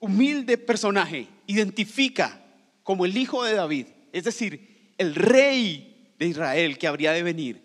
humilde 0.00 0.58
personaje 0.58 1.28
identifica 1.46 2.44
como 2.82 3.04
el 3.04 3.16
hijo 3.16 3.44
de 3.44 3.54
David, 3.54 3.86
es 4.12 4.24
decir, 4.24 4.94
el 4.98 5.14
rey 5.14 6.14
de 6.18 6.26
Israel 6.26 6.78
que 6.78 6.88
habría 6.88 7.12
de 7.12 7.22
venir, 7.22 7.62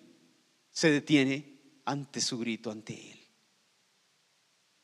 se 0.69 0.91
detiene 0.91 1.54
ante 1.85 2.19
su 2.21 2.37
grito, 2.37 2.71
ante 2.71 2.93
Él. 2.93 3.19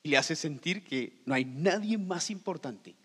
Y 0.03 0.09
le 0.09 0.17
hace 0.17 0.35
sentir 0.35 0.83
que 0.83 1.21
no 1.25 1.33
hay 1.33 1.45
nadie 1.45 1.97
más 1.97 2.29
importante 2.29 2.95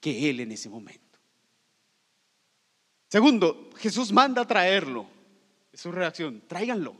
que 0.00 0.30
Él 0.30 0.40
en 0.40 0.52
ese 0.52 0.68
momento. 0.68 1.18
Segundo, 3.08 3.70
Jesús 3.76 4.10
manda 4.10 4.42
a 4.42 4.46
traerlo. 4.46 5.06
Es 5.72 5.80
su 5.80 5.92
reacción, 5.92 6.42
tráiganlo. 6.48 6.96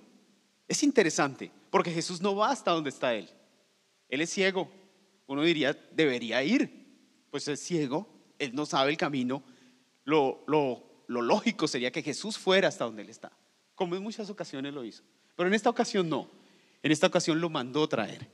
Es 0.68 0.82
interesante, 0.82 1.50
porque 1.70 1.90
Jesús 1.90 2.20
no 2.20 2.36
va 2.36 2.50
hasta 2.50 2.70
donde 2.70 2.90
está 2.90 3.14
Él. 3.14 3.28
Él 4.08 4.20
es 4.20 4.30
ciego. 4.30 4.70
Uno 5.26 5.42
diría, 5.42 5.72
debería 5.92 6.42
ir. 6.44 6.82
Pues 7.30 7.48
es 7.48 7.60
ciego, 7.60 8.06
Él 8.38 8.54
no 8.54 8.66
sabe 8.66 8.90
el 8.90 8.96
camino. 8.96 9.42
Lo, 10.04 10.44
lo, 10.46 11.04
lo 11.06 11.22
lógico 11.22 11.66
sería 11.66 11.90
que 11.90 12.02
Jesús 12.02 12.38
fuera 12.38 12.68
hasta 12.68 12.84
donde 12.84 13.02
Él 13.02 13.10
está, 13.10 13.32
como 13.74 13.96
en 13.96 14.02
muchas 14.02 14.30
ocasiones 14.30 14.72
lo 14.72 14.84
hizo. 14.84 15.02
Pero 15.36 15.48
en 15.48 15.54
esta 15.54 15.70
ocasión 15.70 16.08
no. 16.08 16.28
En 16.82 16.92
esta 16.92 17.06
ocasión 17.06 17.40
lo 17.40 17.48
mandó 17.48 17.88
traer. 17.88 18.28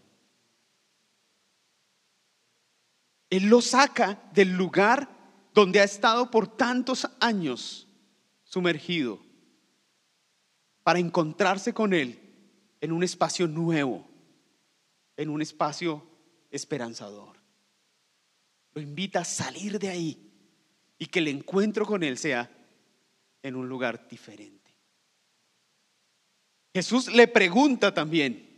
Él 3.31 3.45
lo 3.49 3.61
saca 3.61 4.23
del 4.33 4.53
lugar 4.57 5.09
donde 5.55 5.81
ha 5.81 5.85
estado 5.85 6.31
por 6.31 6.57
tantos 6.57 7.07
años 7.21 7.87
sumergido 8.43 9.21
para 10.83 10.99
encontrarse 10.99 11.75
con 11.75 11.93
Él 11.93 12.19
en 12.81 12.93
un 12.93 13.03
espacio 13.03 13.47
nuevo, 13.47 14.09
en 15.17 15.29
un 15.29 15.43
espacio 15.43 16.07
esperanzador. 16.51 17.37
Lo 18.73 18.81
invita 18.81 19.21
a 19.21 19.25
salir 19.25 19.79
de 19.79 19.91
ahí 19.91 20.33
y 20.99 21.07
que 21.07 21.19
el 21.19 21.29
encuentro 21.29 21.85
con 21.85 22.03
Él 22.03 22.17
sea 22.17 22.51
en 23.43 23.57
un 23.57 23.69
lugar 23.69 24.09
diferente. 24.09 24.58
Jesús 26.79 27.13
le 27.13 27.27
pregunta 27.27 27.93
también, 27.93 28.49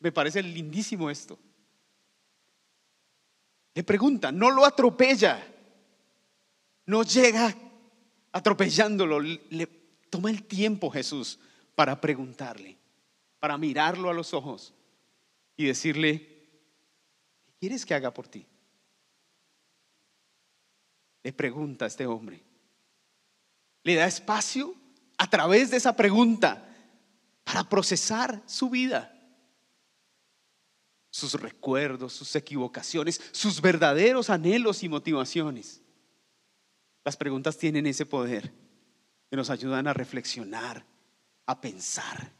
me 0.00 0.10
parece 0.10 0.42
lindísimo 0.42 1.08
esto, 1.08 1.38
le 3.72 3.84
pregunta, 3.84 4.32
no 4.32 4.50
lo 4.50 4.64
atropella, 4.64 5.40
no 6.86 7.04
llega 7.04 7.56
atropellándolo, 8.32 9.20
le 9.20 9.66
toma 10.10 10.30
el 10.30 10.42
tiempo 10.42 10.90
Jesús 10.90 11.38
para 11.76 12.00
preguntarle, 12.00 12.76
para 13.38 13.56
mirarlo 13.56 14.10
a 14.10 14.14
los 14.14 14.34
ojos 14.34 14.74
y 15.56 15.66
decirle, 15.66 16.18
¿qué 17.46 17.52
quieres 17.60 17.86
que 17.86 17.94
haga 17.94 18.12
por 18.12 18.26
ti? 18.26 18.44
Le 21.22 21.32
pregunta 21.32 21.84
a 21.84 21.88
este 21.88 22.04
hombre. 22.04 22.42
Le 23.84 23.94
da 23.94 24.06
espacio 24.06 24.74
a 25.18 25.30
través 25.30 25.70
de 25.70 25.76
esa 25.76 25.94
pregunta 25.94 26.66
para 27.50 27.64
procesar 27.64 28.40
su 28.46 28.70
vida, 28.70 29.12
sus 31.10 31.34
recuerdos, 31.34 32.12
sus 32.12 32.36
equivocaciones, 32.36 33.20
sus 33.32 33.60
verdaderos 33.60 34.30
anhelos 34.30 34.84
y 34.84 34.88
motivaciones. 34.88 35.82
Las 37.04 37.16
preguntas 37.16 37.58
tienen 37.58 37.88
ese 37.88 38.06
poder 38.06 38.52
que 39.28 39.36
nos 39.36 39.50
ayudan 39.50 39.88
a 39.88 39.92
reflexionar, 39.92 40.86
a 41.44 41.60
pensar. 41.60 42.32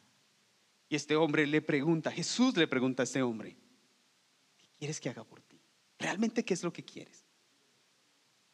Y 0.89 0.95
este 0.95 1.17
hombre 1.17 1.45
le 1.45 1.61
pregunta, 1.61 2.13
Jesús 2.13 2.57
le 2.57 2.69
pregunta 2.69 3.03
a 3.03 3.05
este 3.05 3.21
hombre, 3.21 3.57
¿qué 4.59 4.69
quieres 4.79 5.01
que 5.01 5.09
haga 5.09 5.25
por 5.25 5.43
ti? 5.43 5.61
¿Realmente 5.99 6.45
qué 6.45 6.55
es 6.55 6.63
lo 6.63 6.73
que 6.73 6.85
quieres? 6.85 7.25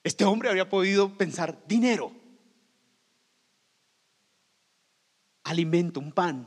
Este 0.02 0.24
hombre 0.24 0.48
habría 0.48 0.70
podido 0.70 1.18
pensar 1.18 1.62
dinero, 1.68 2.12
alimento, 5.46 6.00
un 6.00 6.12
pan. 6.12 6.46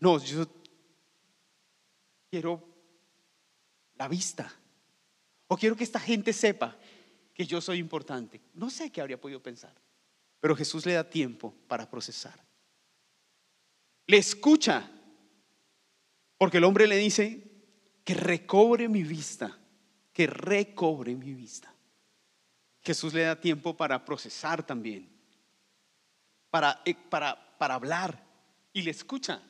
No, 0.00 0.22
yo 0.22 0.46
quiero 2.30 2.62
la 3.96 4.08
vista. 4.08 4.52
O 5.48 5.56
quiero 5.56 5.76
que 5.76 5.84
esta 5.84 5.98
gente 5.98 6.32
sepa 6.32 6.76
que 7.34 7.44
yo 7.44 7.60
soy 7.60 7.78
importante. 7.78 8.40
No 8.54 8.70
sé 8.70 8.90
qué 8.90 9.00
habría 9.00 9.20
podido 9.20 9.42
pensar. 9.42 9.74
Pero 10.40 10.54
Jesús 10.54 10.86
le 10.86 10.92
da 10.92 11.08
tiempo 11.08 11.54
para 11.66 11.90
procesar. 11.90 12.40
Le 14.06 14.16
escucha, 14.16 14.88
porque 16.36 16.58
el 16.58 16.64
hombre 16.64 16.86
le 16.86 16.96
dice 16.96 17.42
que 18.04 18.14
recobre 18.14 18.88
mi 18.88 19.02
vista, 19.02 19.58
que 20.12 20.26
recobre 20.26 21.16
mi 21.16 21.34
vista. 21.34 21.74
Jesús 22.80 23.12
le 23.12 23.22
da 23.22 23.40
tiempo 23.40 23.76
para 23.76 24.04
procesar 24.04 24.64
también, 24.64 25.17
para, 26.50 26.82
eh, 26.84 26.94
para, 26.94 27.58
para 27.58 27.74
hablar 27.74 28.24
y 28.72 28.82
le 28.82 28.90
escucha. 28.90 29.42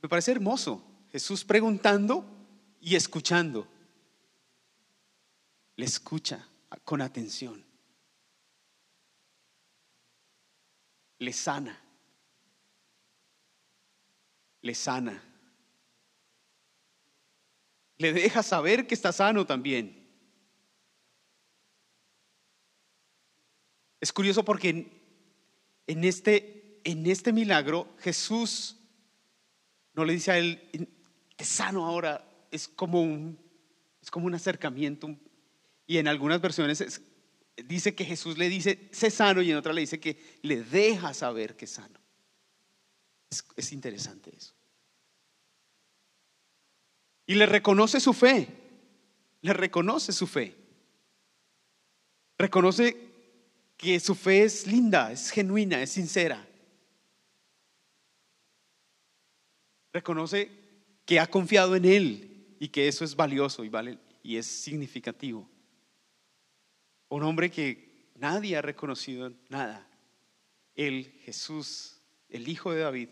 Me 0.00 0.08
parece 0.08 0.32
hermoso. 0.32 0.82
Jesús 1.10 1.44
preguntando 1.44 2.24
y 2.80 2.96
escuchando. 2.96 3.68
Le 5.76 5.84
escucha 5.84 6.48
con 6.84 7.00
atención. 7.00 7.64
le 11.24 11.32
sana. 11.32 11.80
Le 14.60 14.74
sana. 14.74 15.22
Le 17.96 18.12
deja 18.12 18.42
saber 18.42 18.86
que 18.86 18.94
está 18.94 19.12
sano 19.12 19.46
también. 19.46 20.02
Es 24.00 24.12
curioso 24.12 24.44
porque 24.44 25.03
en, 25.86 26.04
este, 26.04 26.80
en 26.84 27.06
este 27.06 27.32
milagro 27.32 27.94
Jesús 28.00 28.76
no 29.94 30.04
le 30.04 30.12
dice 30.12 30.32
a 30.32 30.38
él, 30.38 30.88
te 31.36 31.44
sano 31.44 31.86
ahora, 31.86 32.24
es 32.50 32.68
como 32.68 33.02
un, 33.02 33.38
es 34.02 34.10
como 34.10 34.26
un 34.26 34.34
acercamiento. 34.34 35.16
Y 35.86 35.98
en 35.98 36.08
algunas 36.08 36.40
versiones 36.40 36.80
es 36.80 37.00
dice 37.56 37.94
que 37.94 38.04
Jesús 38.04 38.38
le 38.38 38.48
dice, 38.48 38.88
sé 38.92 39.10
sano, 39.10 39.42
y 39.42 39.50
en 39.50 39.56
otra 39.56 39.72
le 39.72 39.82
dice 39.82 40.00
que 40.00 40.38
le 40.42 40.62
deja 40.62 41.14
saber 41.14 41.56
que 41.56 41.66
es 41.66 41.70
sano. 41.70 42.00
Es, 43.56 43.72
interesante 43.72 44.32
eso. 44.36 44.54
Y 47.26 47.34
le 47.34 47.46
reconoce 47.46 48.00
su 48.00 48.12
fe, 48.12 48.48
le 49.40 49.52
reconoce 49.52 50.12
su 50.12 50.26
fe. 50.26 50.56
Reconoce 52.38 53.13
que 53.76 53.98
su 54.00 54.14
fe 54.14 54.44
es 54.44 54.66
linda, 54.66 55.12
es 55.12 55.30
genuina, 55.30 55.82
es 55.82 55.90
sincera. 55.90 56.46
Reconoce 59.92 60.50
que 61.04 61.20
ha 61.20 61.26
confiado 61.26 61.76
en 61.76 61.84
Él 61.84 62.56
y 62.58 62.68
que 62.68 62.88
eso 62.88 63.04
es 63.04 63.14
valioso 63.14 63.64
y, 63.64 63.68
vale, 63.68 63.98
y 64.22 64.36
es 64.36 64.46
significativo. 64.46 65.48
Un 67.08 67.22
hombre 67.22 67.50
que 67.50 68.10
nadie 68.16 68.56
ha 68.56 68.62
reconocido 68.62 69.32
nada. 69.48 69.86
Él, 70.74 71.20
Jesús, 71.24 72.00
el 72.28 72.48
Hijo 72.48 72.72
de 72.72 72.80
David, 72.80 73.08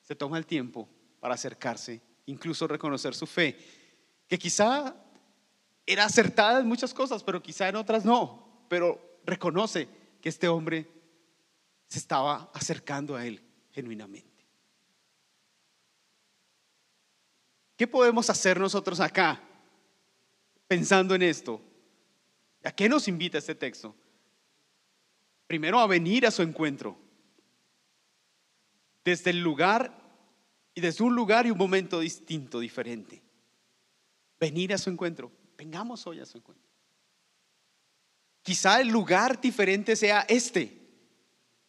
se 0.00 0.14
toma 0.14 0.38
el 0.38 0.46
tiempo 0.46 0.88
para 1.20 1.34
acercarse, 1.34 2.00
incluso 2.26 2.68
reconocer 2.68 3.14
su 3.14 3.26
fe, 3.26 3.58
que 4.28 4.38
quizá 4.38 4.94
era 5.84 6.04
acertada 6.04 6.60
en 6.60 6.66
muchas 6.66 6.94
cosas, 6.94 7.22
pero 7.22 7.42
quizá 7.42 7.68
en 7.68 7.76
otras 7.76 8.04
no, 8.04 8.64
pero 8.68 9.15
reconoce 9.26 9.88
que 10.20 10.28
este 10.28 10.48
hombre 10.48 10.88
se 11.88 11.98
estaba 11.98 12.50
acercando 12.54 13.16
a 13.16 13.26
él 13.26 13.42
genuinamente. 13.70 14.46
¿Qué 17.76 17.86
podemos 17.86 18.30
hacer 18.30 18.58
nosotros 18.58 19.00
acá 19.00 19.40
pensando 20.66 21.14
en 21.14 21.22
esto? 21.22 21.60
¿A 22.64 22.72
qué 22.72 22.88
nos 22.88 23.06
invita 23.06 23.38
este 23.38 23.54
texto? 23.54 23.94
Primero 25.46 25.78
a 25.78 25.86
venir 25.86 26.26
a 26.26 26.30
su 26.30 26.42
encuentro. 26.42 26.96
Desde 29.04 29.30
el 29.30 29.40
lugar 29.40 29.96
y 30.74 30.80
desde 30.80 31.04
un 31.04 31.14
lugar 31.14 31.46
y 31.46 31.50
un 31.50 31.58
momento 31.58 32.00
distinto, 32.00 32.58
diferente. 32.58 33.22
Venir 34.40 34.74
a 34.74 34.78
su 34.78 34.90
encuentro. 34.90 35.30
Vengamos 35.56 36.06
hoy 36.06 36.20
a 36.20 36.26
su 36.26 36.38
encuentro. 36.38 36.65
Quizá 38.46 38.80
el 38.80 38.90
lugar 38.90 39.40
diferente 39.40 39.96
sea 39.96 40.20
este, 40.28 40.80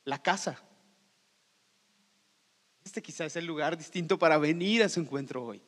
la 0.04 0.22
casa. 0.22 0.62
Este 2.84 3.02
quizá 3.02 3.26
es 3.26 3.36
el 3.36 3.48
lugar 3.48 3.76
distinto 3.76 4.20
para 4.20 4.38
venir 4.38 4.84
a 4.84 4.90
su 4.90 5.00
encuentro 5.00 5.44
hoy. 5.44 5.60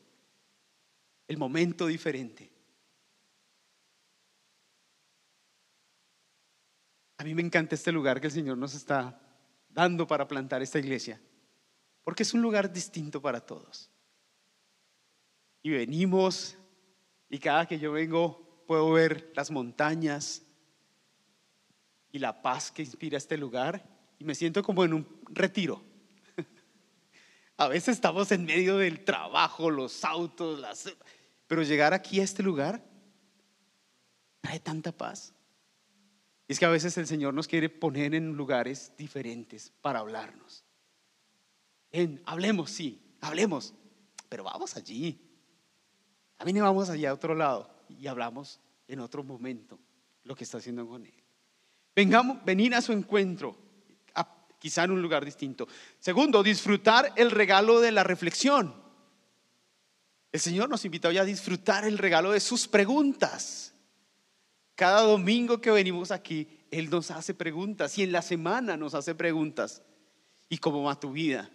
El 1.27 1.39
momento 1.39 1.87
diferente. 1.87 2.53
A 7.17 7.23
mí 7.23 7.33
me 7.33 7.41
encanta 7.41 7.73
este 7.73 7.91
lugar 7.91 8.21
que 8.21 8.27
el 8.27 8.33
Señor 8.33 8.59
nos 8.59 8.75
está 8.75 9.19
dando 9.67 10.05
para 10.05 10.27
plantar 10.27 10.61
esta 10.61 10.77
iglesia, 10.77 11.19
porque 12.03 12.21
es 12.21 12.35
un 12.35 12.43
lugar 12.43 12.71
distinto 12.71 13.19
para 13.19 13.43
todos. 13.43 13.89
Y 15.63 15.71
venimos 15.71 16.55
y 17.29 17.39
cada 17.39 17.65
que 17.65 17.79
yo 17.79 17.93
vengo 17.93 18.63
puedo 18.67 18.91
ver 18.91 19.31
las 19.35 19.49
montañas 19.49 20.43
y 22.11 22.19
la 22.19 22.41
paz 22.41 22.71
que 22.71 22.81
inspira 22.81 23.17
este 23.17 23.37
lugar 23.37 23.83
y 24.17 24.23
me 24.23 24.35
siento 24.35 24.63
como 24.63 24.83
en 24.83 24.93
un 24.93 25.21
retiro. 25.29 25.83
A 27.57 27.67
veces 27.67 27.95
estamos 27.95 28.31
en 28.31 28.45
medio 28.45 28.77
del 28.77 29.03
trabajo, 29.03 29.69
los 29.69 30.03
autos, 30.03 30.59
las... 30.59 30.93
pero 31.47 31.63
llegar 31.63 31.93
aquí 31.93 32.19
a 32.19 32.23
este 32.23 32.41
lugar 32.43 32.81
trae 34.41 34.59
tanta 34.59 34.91
paz. 34.91 35.33
Es 36.47 36.57
que 36.57 36.65
a 36.65 36.69
veces 36.69 36.97
el 36.97 37.05
Señor 37.05 37.33
nos 37.33 37.47
quiere 37.47 37.69
poner 37.69 38.15
en 38.15 38.33
lugares 38.33 38.93
diferentes 38.97 39.71
para 39.81 39.99
hablarnos. 39.99 40.63
En, 41.91 42.21
hablemos, 42.25 42.71
sí, 42.71 43.15
hablemos, 43.21 43.73
pero 44.29 44.43
vamos 44.43 44.75
allí. 44.75 45.21
También 46.37 46.63
vamos 46.63 46.89
allá 46.89 47.11
a 47.11 47.13
otro 47.13 47.35
lado 47.35 47.69
y 47.89 48.07
hablamos 48.07 48.59
en 48.87 48.99
otro 48.99 49.23
momento 49.23 49.79
lo 50.23 50.35
que 50.35 50.43
está 50.43 50.57
haciendo 50.57 50.87
con 50.87 51.05
Él. 51.05 51.13
Vengamos, 51.99 52.45
venir 52.45 52.73
a 52.75 52.81
su 52.81 52.93
encuentro, 52.93 53.57
quizá 54.57 54.85
en 54.85 54.91
un 54.91 55.01
lugar 55.01 55.25
distinto. 55.25 55.67
Segundo, 55.99 56.41
disfrutar 56.41 57.11
el 57.17 57.29
regalo 57.29 57.81
de 57.81 57.91
la 57.91 58.05
reflexión. 58.05 58.73
El 60.31 60.39
Señor 60.39 60.69
nos 60.69 60.85
invita 60.85 61.09
hoy 61.09 61.17
a 61.17 61.25
disfrutar 61.25 61.83
el 61.83 61.97
regalo 61.97 62.31
de 62.31 62.39
sus 62.39 62.69
preguntas. 62.69 63.73
Cada 64.75 65.01
domingo 65.01 65.59
que 65.59 65.71
venimos 65.71 66.11
aquí, 66.11 66.47
Él 66.71 66.89
nos 66.89 67.11
hace 67.11 67.33
preguntas 67.33 67.97
y 67.97 68.03
en 68.03 68.13
la 68.13 68.21
semana 68.21 68.77
nos 68.77 68.93
hace 68.93 69.13
preguntas. 69.13 69.81
¿Y 70.47 70.59
cómo 70.59 70.83
va 70.83 70.97
tu 70.97 71.11
vida? 71.11 71.49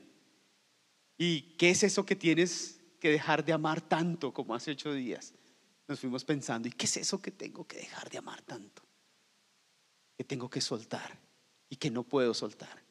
¿Y 1.17 1.55
qué 1.57 1.71
es 1.71 1.85
eso 1.85 2.05
que 2.05 2.17
tienes 2.17 2.81
que 3.01 3.09
dejar 3.09 3.47
de 3.47 3.55
amar 3.55 3.81
tanto 3.81 4.35
como 4.35 4.55
hace 4.55 4.73
ocho 4.73 4.93
días? 4.93 5.33
Nos 5.89 6.01
fuimos 6.01 6.23
pensando, 6.23 6.69
¿y 6.69 6.73
qué 6.73 6.85
es 6.85 6.99
eso 6.99 7.23
que 7.23 7.31
tengo 7.31 7.67
que 7.67 7.79
dejar 7.79 8.11
de 8.11 8.19
amar 8.19 8.43
tanto? 8.43 8.83
Que 10.17 10.25
tengo 10.25 10.49
que 10.49 10.61
soltar 10.61 11.19
y 11.69 11.77
que 11.77 11.91
no 11.91 12.05
puedo 12.05 12.35
soltar. 12.35 12.83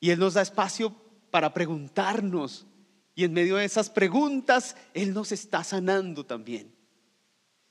Y 0.00 0.10
Él 0.10 0.18
nos 0.18 0.34
da 0.34 0.42
espacio 0.42 0.94
para 1.30 1.52
preguntarnos. 1.54 2.66
Y 3.14 3.24
en 3.24 3.32
medio 3.32 3.56
de 3.56 3.64
esas 3.64 3.90
preguntas, 3.90 4.76
Él 4.94 5.12
nos 5.12 5.32
está 5.32 5.62
sanando 5.64 6.24
también. 6.24 6.74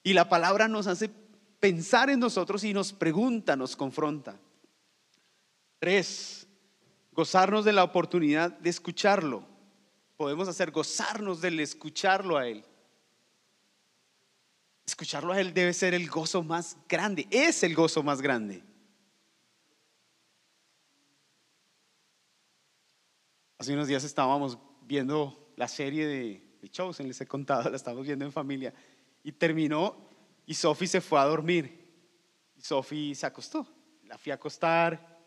Y 0.04 0.14
la 0.14 0.30
palabra 0.30 0.68
nos 0.68 0.88
hace 0.88 1.10
pensar 1.60 2.10
en 2.10 2.20
nosotros 2.20 2.64
y 2.64 2.74
nos 2.74 2.94
pregunta, 2.94 3.56
nos 3.56 3.76
confronta. 3.76 4.40
Tres, 5.80 6.48
gozarnos 7.12 7.66
de 7.66 7.74
la 7.74 7.84
oportunidad 7.84 8.52
de 8.52 8.70
escucharlo. 8.70 9.44
Podemos 10.18 10.48
hacer 10.48 10.72
gozarnos 10.72 11.42
del 11.42 11.60
escucharlo 11.60 12.38
a 12.38 12.48
Él. 12.48 12.64
Escucharlo 14.89 15.34
a 15.34 15.39
Él 15.39 15.54
debe 15.54 15.71
ser 15.71 15.93
el 15.93 16.10
gozo 16.10 16.41
más 16.41 16.75
grande, 16.89 17.28
es 17.30 17.62
el 17.62 17.75
gozo 17.75 18.02
más 18.02 18.23
grande. 18.23 18.63
Hace 23.60 23.73
unos 23.73 23.88
días 23.88 24.04
estábamos 24.04 24.58
viendo 24.82 25.54
la 25.58 25.67
serie 25.67 26.08
de, 26.08 26.43
de 26.60 26.69
Chosen, 26.69 27.08
les 27.08 27.21
he 27.21 27.28
contado, 27.28 27.69
la 27.69 27.75
estamos 27.75 28.04
viendo 28.04 28.25
en 28.25 28.32
familia, 28.32 28.73
y 29.23 29.32
terminó 29.32 30.10
y 30.47 30.56
Sophie 30.56 30.88
se 30.88 31.02
fue 31.02 31.19
a 31.19 31.25
dormir. 31.25 31.88
Y 32.58 32.62
Sophie 32.62 33.13
se 33.13 33.28
acostó. 33.28 33.67
La 34.06 34.17
fui 34.17 34.32
a 34.32 34.36
acostar. 34.36 35.19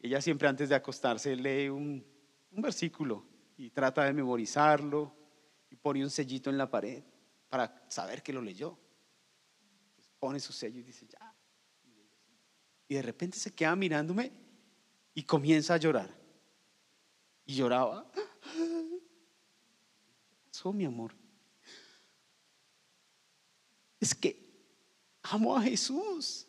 Ella 0.00 0.20
siempre 0.20 0.48
antes 0.48 0.68
de 0.68 0.74
acostarse 0.74 1.36
lee 1.36 1.68
un, 1.68 2.04
un 2.50 2.60
versículo 2.60 3.24
y 3.56 3.70
trata 3.70 4.02
de 4.02 4.12
memorizarlo 4.12 5.14
y 5.70 5.76
pone 5.76 6.02
un 6.02 6.10
sellito 6.10 6.50
en 6.50 6.58
la 6.58 6.68
pared 6.68 7.04
para 7.54 7.86
saber 7.88 8.20
que 8.20 8.32
lo 8.32 8.42
leyó. 8.42 8.76
pone 10.18 10.40
su 10.40 10.52
sello 10.52 10.80
y 10.80 10.82
dice, 10.82 11.06
ya. 11.06 11.32
Y 12.88 12.96
de 12.96 13.02
repente 13.02 13.38
se 13.38 13.54
queda 13.54 13.76
mirándome 13.76 14.32
y 15.14 15.22
comienza 15.22 15.74
a 15.74 15.76
llorar 15.76 16.12
y 17.44 17.54
lloraba. 17.54 18.10
¿Qué 20.32 20.36
pasó, 20.46 20.72
mi 20.72 20.84
amor? 20.84 21.14
Es 24.00 24.16
que 24.16 24.36
amo 25.22 25.56
a 25.56 25.62
Jesús. 25.62 26.48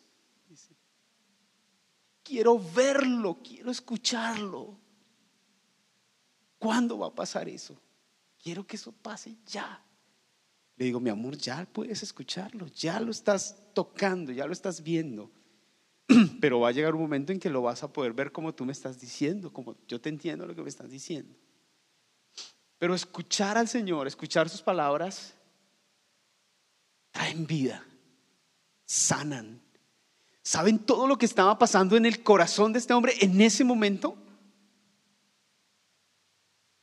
Quiero 2.24 2.58
verlo, 2.58 3.40
quiero 3.44 3.70
escucharlo. 3.70 4.76
¿Cuándo 6.58 6.98
va 6.98 7.06
a 7.06 7.14
pasar 7.14 7.48
eso? 7.48 7.80
Quiero 8.42 8.66
que 8.66 8.74
eso 8.74 8.90
pase 8.90 9.36
ya. 9.46 9.86
Le 10.76 10.84
digo, 10.84 11.00
mi 11.00 11.10
amor, 11.10 11.36
ya 11.36 11.66
puedes 11.72 12.02
escucharlo, 12.02 12.66
ya 12.68 13.00
lo 13.00 13.10
estás 13.10 13.56
tocando, 13.74 14.32
ya 14.32 14.46
lo 14.46 14.52
estás 14.52 14.82
viendo. 14.82 15.30
pero 16.40 16.60
va 16.60 16.68
a 16.68 16.72
llegar 16.72 16.94
un 16.94 17.02
momento 17.02 17.32
en 17.32 17.40
que 17.40 17.50
lo 17.50 17.62
vas 17.62 17.82
a 17.82 17.92
poder 17.92 18.12
ver 18.12 18.32
como 18.32 18.54
tú 18.54 18.64
me 18.64 18.72
estás 18.72 19.00
diciendo, 19.00 19.52
como 19.52 19.76
yo 19.88 20.00
te 20.00 20.08
entiendo 20.08 20.46
lo 20.46 20.54
que 20.54 20.62
me 20.62 20.68
estás 20.68 20.90
diciendo. 20.90 21.34
Pero 22.78 22.94
escuchar 22.94 23.56
al 23.58 23.68
Señor, 23.68 24.06
escuchar 24.06 24.48
sus 24.48 24.62
palabras, 24.62 25.34
traen 27.10 27.46
vida, 27.46 27.84
sanan. 28.84 29.62
¿Saben 30.42 30.78
todo 30.78 31.08
lo 31.08 31.18
que 31.18 31.26
estaba 31.26 31.58
pasando 31.58 31.96
en 31.96 32.06
el 32.06 32.22
corazón 32.22 32.72
de 32.72 32.78
este 32.78 32.94
hombre 32.94 33.14
en 33.20 33.40
ese 33.40 33.64
momento? 33.64 34.16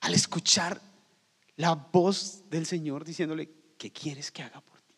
Al 0.01 0.13
escuchar 0.13 0.81
la 1.55 1.75
voz 1.75 2.49
del 2.49 2.65
Señor 2.65 3.05
diciéndole, 3.05 3.62
¿qué 3.83 3.91
quieres 3.91 4.31
que 4.31 4.41
haga 4.41 4.61
por 4.61 4.79
ti? 4.79 4.95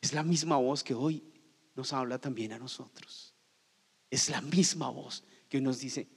Es 0.00 0.14
la 0.14 0.22
misma 0.22 0.56
voz 0.56 0.82
que 0.82 0.94
hoy 0.94 1.22
nos 1.74 1.92
habla 1.92 2.18
también 2.18 2.54
a 2.54 2.58
nosotros. 2.58 3.34
Es 4.10 4.30
la 4.30 4.40
misma 4.40 4.88
voz 4.88 5.22
que 5.50 5.60
nos 5.60 5.78
dice, 5.78 6.08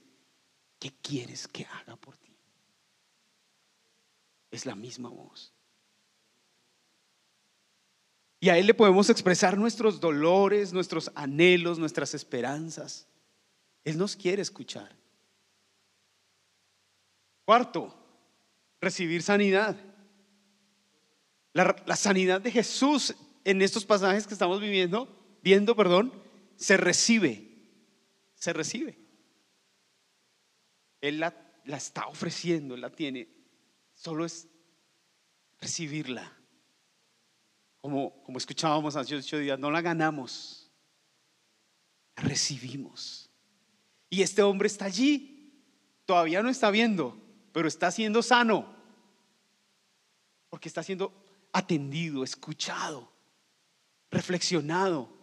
¿qué 0.78 0.94
quieres 1.02 1.48
que 1.48 1.66
haga 1.66 1.96
por 1.96 2.16
ti? 2.16 2.34
Es 4.50 4.64
la 4.64 4.74
misma 4.74 5.10
voz. 5.10 5.52
Y 8.40 8.48
a 8.48 8.56
Él 8.56 8.66
le 8.66 8.72
podemos 8.72 9.10
expresar 9.10 9.58
nuestros 9.58 10.00
dolores, 10.00 10.72
nuestros 10.72 11.10
anhelos, 11.14 11.78
nuestras 11.78 12.14
esperanzas. 12.14 13.06
Él 13.84 13.98
nos 13.98 14.16
quiere 14.16 14.40
escuchar. 14.40 14.96
Cuarto, 17.44 17.94
recibir 18.80 19.22
sanidad. 19.22 19.76
La, 21.56 21.96
sanidad 21.96 22.42
de 22.42 22.50
Jesús 22.50 23.14
en 23.42 23.62
estos 23.62 23.86
pasajes 23.86 24.26
que 24.26 24.34
estamos 24.34 24.60
viviendo 24.60 25.08
viendo, 25.42 25.74
perdón, 25.74 26.12
se 26.54 26.76
recibe, 26.76 27.48
se 28.34 28.52
recibe. 28.52 28.98
Él 31.00 31.18
la, 31.18 31.34
la 31.64 31.78
está 31.78 32.08
ofreciendo, 32.08 32.74
Él 32.74 32.82
la 32.82 32.90
tiene, 32.90 33.30
solo 33.94 34.26
es 34.26 34.48
recibirla. 35.58 36.30
Como, 37.80 38.22
como 38.22 38.36
escuchábamos 38.36 38.94
hace 38.94 39.16
ocho 39.16 39.38
días, 39.38 39.58
no 39.58 39.70
la 39.70 39.80
ganamos, 39.80 40.70
recibimos. 42.16 43.30
Y 44.10 44.20
este 44.20 44.42
hombre 44.42 44.66
está 44.66 44.84
allí, 44.84 45.64
todavía 46.04 46.42
no 46.42 46.50
está 46.50 46.70
viendo, 46.70 47.18
pero 47.54 47.66
está 47.66 47.90
siendo 47.90 48.22
sano, 48.22 48.76
porque 50.50 50.68
está 50.68 50.82
siendo 50.82 51.24
atendido, 51.52 52.24
escuchado, 52.24 53.12
reflexionado 54.10 55.16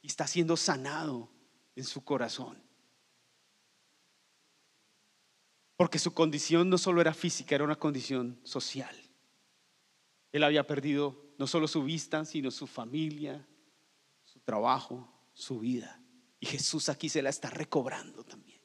y 0.00 0.06
está 0.08 0.26
siendo 0.26 0.56
sanado 0.56 1.30
en 1.76 1.84
su 1.84 2.04
corazón. 2.04 2.62
Porque 5.76 5.98
su 5.98 6.14
condición 6.14 6.70
no 6.70 6.78
solo 6.78 7.00
era 7.00 7.14
física, 7.14 7.54
era 7.54 7.64
una 7.64 7.78
condición 7.78 8.40
social. 8.44 8.94
Él 10.30 10.44
había 10.44 10.66
perdido 10.66 11.34
no 11.38 11.46
solo 11.46 11.66
su 11.66 11.82
vista, 11.82 12.24
sino 12.24 12.50
su 12.50 12.66
familia, 12.66 13.46
su 14.24 14.40
trabajo, 14.40 15.12
su 15.34 15.60
vida. 15.60 16.00
Y 16.38 16.46
Jesús 16.46 16.88
aquí 16.88 17.08
se 17.08 17.22
la 17.22 17.30
está 17.30 17.50
recobrando 17.50 18.24
también. 18.24 18.60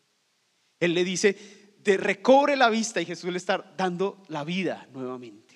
Él 0.79 0.93
le 0.93 1.03
dice, 1.03 1.77
de 1.79 1.97
recobre 1.97 2.55
la 2.55 2.69
vista 2.69 3.01
y 3.01 3.05
Jesús 3.05 3.31
le 3.31 3.37
está 3.37 3.73
dando 3.77 4.23
la 4.27 4.43
vida 4.43 4.87
nuevamente. 4.91 5.46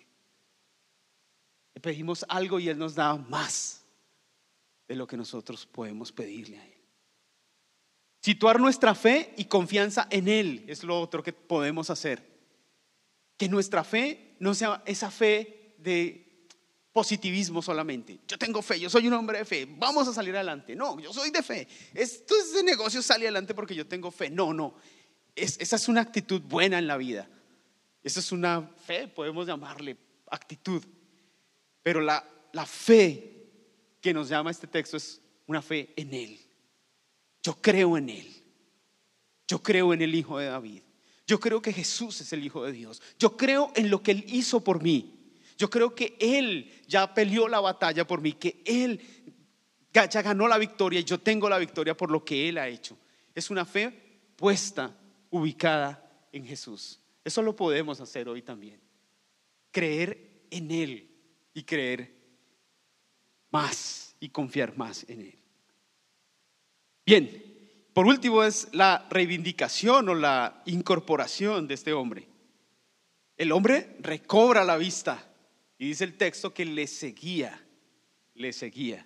Pedimos 1.82 2.26
algo 2.30 2.60
y 2.60 2.70
Él 2.70 2.78
nos 2.78 2.96
da 2.96 3.16
más 3.16 3.84
de 4.88 4.96
lo 4.96 5.08
que 5.08 5.18
nosotros 5.18 5.66
podemos 5.66 6.12
pedirle 6.12 6.60
a 6.60 6.66
Él. 6.66 6.82
Situar 8.22 8.60
nuestra 8.60 8.94
fe 8.94 9.34
y 9.38 9.46
confianza 9.46 10.08
en 10.12 10.28
Él 10.28 10.64
es 10.68 10.84
lo 10.84 11.00
otro 11.00 11.24
que 11.24 11.34
podemos 11.34 11.90
hacer. 11.90 12.24
Que 13.36 13.50
nuestra 13.50 13.84
fe 13.84 14.36
no 14.40 14.54
sea 14.54 14.84
esa 14.86 15.10
fe 15.10 15.76
de 15.80 16.48
positivismo 16.94 17.62
solamente. 17.62 18.20
Yo 18.28 18.38
tengo 18.38 18.62
fe, 18.62 18.80
yo 18.80 18.90
soy 18.90 19.08
un 19.08 19.14
hombre 19.14 19.40
de 19.40 19.46
fe, 19.46 19.68
vamos 19.78 20.08
a 20.08 20.14
salir 20.14 20.36
adelante. 20.36 20.76
No, 20.76 21.00
yo 21.00 21.12
soy 21.12 21.32
de 21.32 21.42
fe. 21.42 21.68
Esto 21.94 22.36
es 22.38 22.54
de 22.54 22.64
negocio, 22.64 23.02
sale 23.02 23.26
adelante 23.26 23.56
porque 23.56 23.74
yo 23.74 23.88
tengo 23.88 24.12
fe. 24.12 24.30
No, 24.30 24.54
no. 24.54 24.76
esa 25.36 25.76
es 25.76 25.88
una 25.88 26.02
actitud 26.02 26.42
buena 26.42 26.78
en 26.78 26.86
la 26.86 26.98
vida. 26.98 27.28
Esa 28.04 28.20
es 28.20 28.32
una 28.32 28.62
fe, 28.86 29.08
podemos 29.08 29.48
llamarle 29.48 29.98
actitud. 30.30 30.84
Pero 31.84 32.02
la, 32.02 32.28
la 32.54 32.66
fe 32.66 33.32
que 34.02 34.14
nos 34.14 34.30
llama 34.30 34.52
este 34.52 34.68
texto 34.68 34.98
es 34.98 35.22
una 35.48 35.62
fe 35.62 35.94
en 35.96 36.14
Él. 36.14 36.40
Yo 37.44 37.56
creo 37.62 37.98
en 37.98 38.10
Él. 38.10 38.28
Yo 39.48 39.62
creo 39.62 39.94
en 39.94 40.02
el 40.02 40.16
Hijo 40.16 40.38
de 40.40 40.46
David. 40.46 40.82
Yo 41.28 41.40
creo 41.40 41.62
que 41.62 41.74
Jesús 41.74 42.22
es 42.22 42.34
el 42.34 42.44
Hijo 42.44 42.64
de 42.64 42.72
Dios. 42.72 43.02
Yo 43.20 43.38
creo 43.38 43.72
en 43.76 43.90
lo 43.90 44.02
que 44.02 44.12
Él 44.12 44.26
hizo 44.28 44.64
por 44.64 44.82
mí. 44.82 45.36
Yo 45.58 45.70
creo 45.70 45.94
que 45.94 46.16
Él 46.20 46.72
ya 46.88 47.14
peleó 47.14 47.48
la 47.48 47.60
batalla 47.60 48.06
por 48.08 48.22
mí, 48.22 48.34
que 48.34 48.62
Él 48.66 49.00
ya 49.94 50.22
ganó 50.22 50.48
la 50.48 50.58
victoria 50.58 51.00
y 51.00 51.04
yo 51.04 51.20
tengo 51.20 51.50
la 51.50 51.60
victoria 51.60 51.96
por 51.96 52.10
lo 52.10 52.24
que 52.26 52.50
Él 52.50 52.58
ha 52.58 52.68
hecho. 52.68 52.98
Es 53.36 53.50
una 53.50 53.66
fe 53.66 53.92
puesta, 54.36 54.98
ubicada 55.30 56.04
en 56.32 56.46
Jesús. 56.46 57.00
Eso 57.24 57.42
lo 57.42 57.56
podemos 57.56 58.02
hacer 58.02 58.28
hoy 58.28 58.42
también. 58.42 58.80
Creer 59.72 60.46
en 60.50 60.72
Él 60.72 61.11
y 61.54 61.64
creer 61.64 62.14
más 63.52 64.16
y 64.20 64.30
confiar 64.30 64.78
más 64.78 65.06
en 65.10 65.22
Él. 65.22 65.40
Bien, 67.06 67.52
por 67.94 68.06
último 68.06 68.44
es 68.44 68.70
la 68.72 69.08
reivindicación 69.10 70.08
o 70.10 70.16
la 70.16 70.62
incorporación 70.66 71.68
de 71.68 71.74
este 71.74 71.94
hombre. 71.94 72.28
El 73.36 73.52
hombre 73.52 73.98
recobra 74.00 74.64
la 74.64 74.78
vista 74.78 75.28
y 75.78 75.88
dice 75.88 76.04
el 76.04 76.18
texto 76.18 76.54
que 76.54 76.64
le 76.64 76.88
seguía, 76.88 77.66
le 78.36 78.54
seguía. 78.54 79.06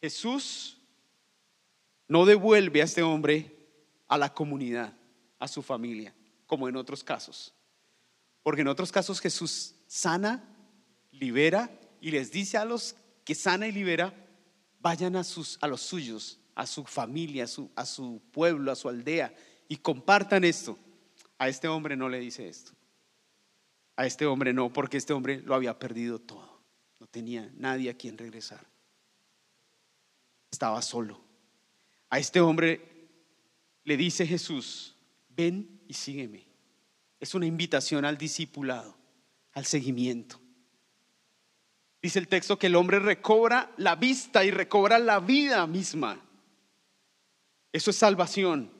Jesús 0.00 0.78
no 2.08 2.24
devuelve 2.24 2.80
a 2.80 2.84
este 2.84 3.02
hombre 3.02 3.56
a 4.08 4.18
la 4.18 4.34
comunidad, 4.34 4.96
a 5.38 5.46
su 5.46 5.62
familia, 5.62 6.14
como 6.46 6.68
en 6.68 6.76
otros 6.76 7.04
casos. 7.04 7.54
Porque 8.42 8.62
en 8.62 8.68
otros 8.68 8.90
casos 8.90 9.20
Jesús 9.20 9.74
sana, 9.86 10.49
libera 11.20 11.70
y 12.00 12.10
les 12.10 12.32
dice 12.32 12.56
a 12.56 12.64
los 12.64 12.96
que 13.24 13.34
sana 13.34 13.68
y 13.68 13.72
libera, 13.72 14.12
vayan 14.80 15.14
a, 15.14 15.22
sus, 15.22 15.58
a 15.60 15.68
los 15.68 15.82
suyos, 15.82 16.40
a 16.54 16.66
su 16.66 16.84
familia, 16.84 17.44
a 17.44 17.46
su, 17.46 17.70
a 17.76 17.86
su 17.86 18.20
pueblo, 18.32 18.72
a 18.72 18.76
su 18.76 18.88
aldea 18.88 19.32
y 19.68 19.76
compartan 19.76 20.42
esto. 20.42 20.76
A 21.38 21.48
este 21.48 21.68
hombre 21.68 21.96
no 21.96 22.08
le 22.08 22.18
dice 22.18 22.48
esto. 22.48 22.72
A 23.96 24.06
este 24.06 24.26
hombre 24.26 24.52
no, 24.52 24.72
porque 24.72 24.96
este 24.96 25.12
hombre 25.12 25.42
lo 25.42 25.54
había 25.54 25.78
perdido 25.78 26.18
todo. 26.18 26.60
No 26.98 27.06
tenía 27.06 27.50
nadie 27.54 27.90
a 27.90 27.96
quien 27.96 28.18
regresar. 28.18 28.66
Estaba 30.50 30.82
solo. 30.82 31.22
A 32.08 32.18
este 32.18 32.40
hombre 32.40 33.08
le 33.84 33.96
dice 33.96 34.26
Jesús, 34.26 34.96
ven 35.28 35.82
y 35.86 35.94
sígueme. 35.94 36.46
Es 37.20 37.34
una 37.34 37.46
invitación 37.46 38.04
al 38.04 38.18
discipulado, 38.18 38.96
al 39.52 39.66
seguimiento. 39.66 40.40
Dice 42.02 42.18
el 42.18 42.28
texto 42.28 42.58
que 42.58 42.68
el 42.68 42.76
hombre 42.76 42.98
recobra 42.98 43.72
la 43.76 43.94
vista 43.96 44.44
y 44.44 44.50
recobra 44.50 44.98
la 44.98 45.20
vida 45.20 45.66
misma. 45.66 46.20
Eso 47.72 47.90
es 47.90 47.96
salvación. 47.96 48.70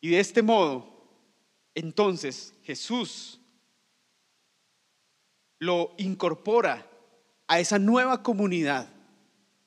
Y 0.00 0.10
de 0.10 0.20
este 0.20 0.42
modo, 0.42 0.92
entonces 1.74 2.54
Jesús 2.64 3.40
lo 5.58 5.94
incorpora 5.96 6.86
a 7.46 7.60
esa 7.60 7.78
nueva 7.78 8.22
comunidad, 8.22 8.88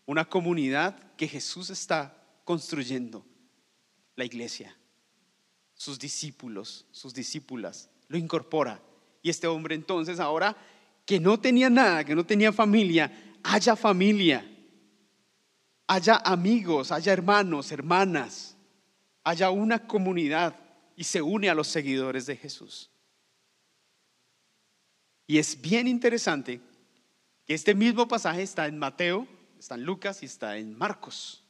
una 0.05 0.25
comunidad 0.25 1.13
que 1.15 1.27
Jesús 1.27 1.69
está 1.69 2.21
construyendo, 2.43 3.25
la 4.15 4.25
iglesia, 4.25 4.75
sus 5.73 5.97
discípulos, 5.97 6.85
sus 6.91 7.13
discípulas, 7.13 7.89
lo 8.07 8.17
incorpora. 8.17 8.81
Y 9.21 9.29
este 9.29 9.47
hombre 9.47 9.73
entonces 9.73 10.19
ahora 10.19 10.55
que 11.05 11.19
no 11.19 11.39
tenía 11.39 11.69
nada, 11.69 12.03
que 12.03 12.15
no 12.15 12.25
tenía 12.25 12.51
familia, 12.51 13.11
haya 13.43 13.75
familia, 13.75 14.45
haya 15.87 16.17
amigos, 16.17 16.91
haya 16.91 17.13
hermanos, 17.13 17.71
hermanas, 17.71 18.57
haya 19.23 19.49
una 19.51 19.87
comunidad 19.87 20.55
y 20.95 21.03
se 21.03 21.21
une 21.21 21.49
a 21.49 21.55
los 21.55 21.67
seguidores 21.67 22.25
de 22.25 22.35
Jesús. 22.35 22.89
Y 25.27 25.37
es 25.37 25.59
bien 25.59 25.87
interesante 25.87 26.61
que 27.45 27.53
este 27.53 27.73
mismo 27.73 28.07
pasaje 28.07 28.43
está 28.43 28.67
en 28.67 28.77
Mateo, 28.77 29.27
está 29.59 29.75
en 29.75 29.83
Lucas 29.83 30.21
y 30.23 30.25
está 30.25 30.57
en 30.57 30.77
Marcos. 30.77 31.43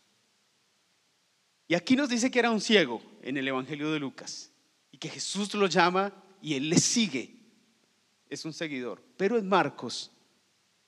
Y 1.67 1.75
aquí 1.75 1.95
nos 1.95 2.09
dice 2.09 2.29
que 2.29 2.39
era 2.39 2.51
un 2.51 2.61
ciego 2.61 3.01
en 3.21 3.37
el 3.37 3.47
Evangelio 3.47 3.91
de 3.91 3.99
Lucas 3.99 4.51
y 4.91 4.97
que 4.97 5.09
Jesús 5.09 5.53
lo 5.55 5.67
llama 5.67 6.13
y 6.41 6.53
él 6.53 6.69
le 6.69 6.77
sigue. 6.77 7.34
Es 8.29 8.45
un 8.45 8.53
seguidor. 8.53 9.03
Pero 9.17 9.37
en 9.37 9.47
Marcos, 9.47 10.11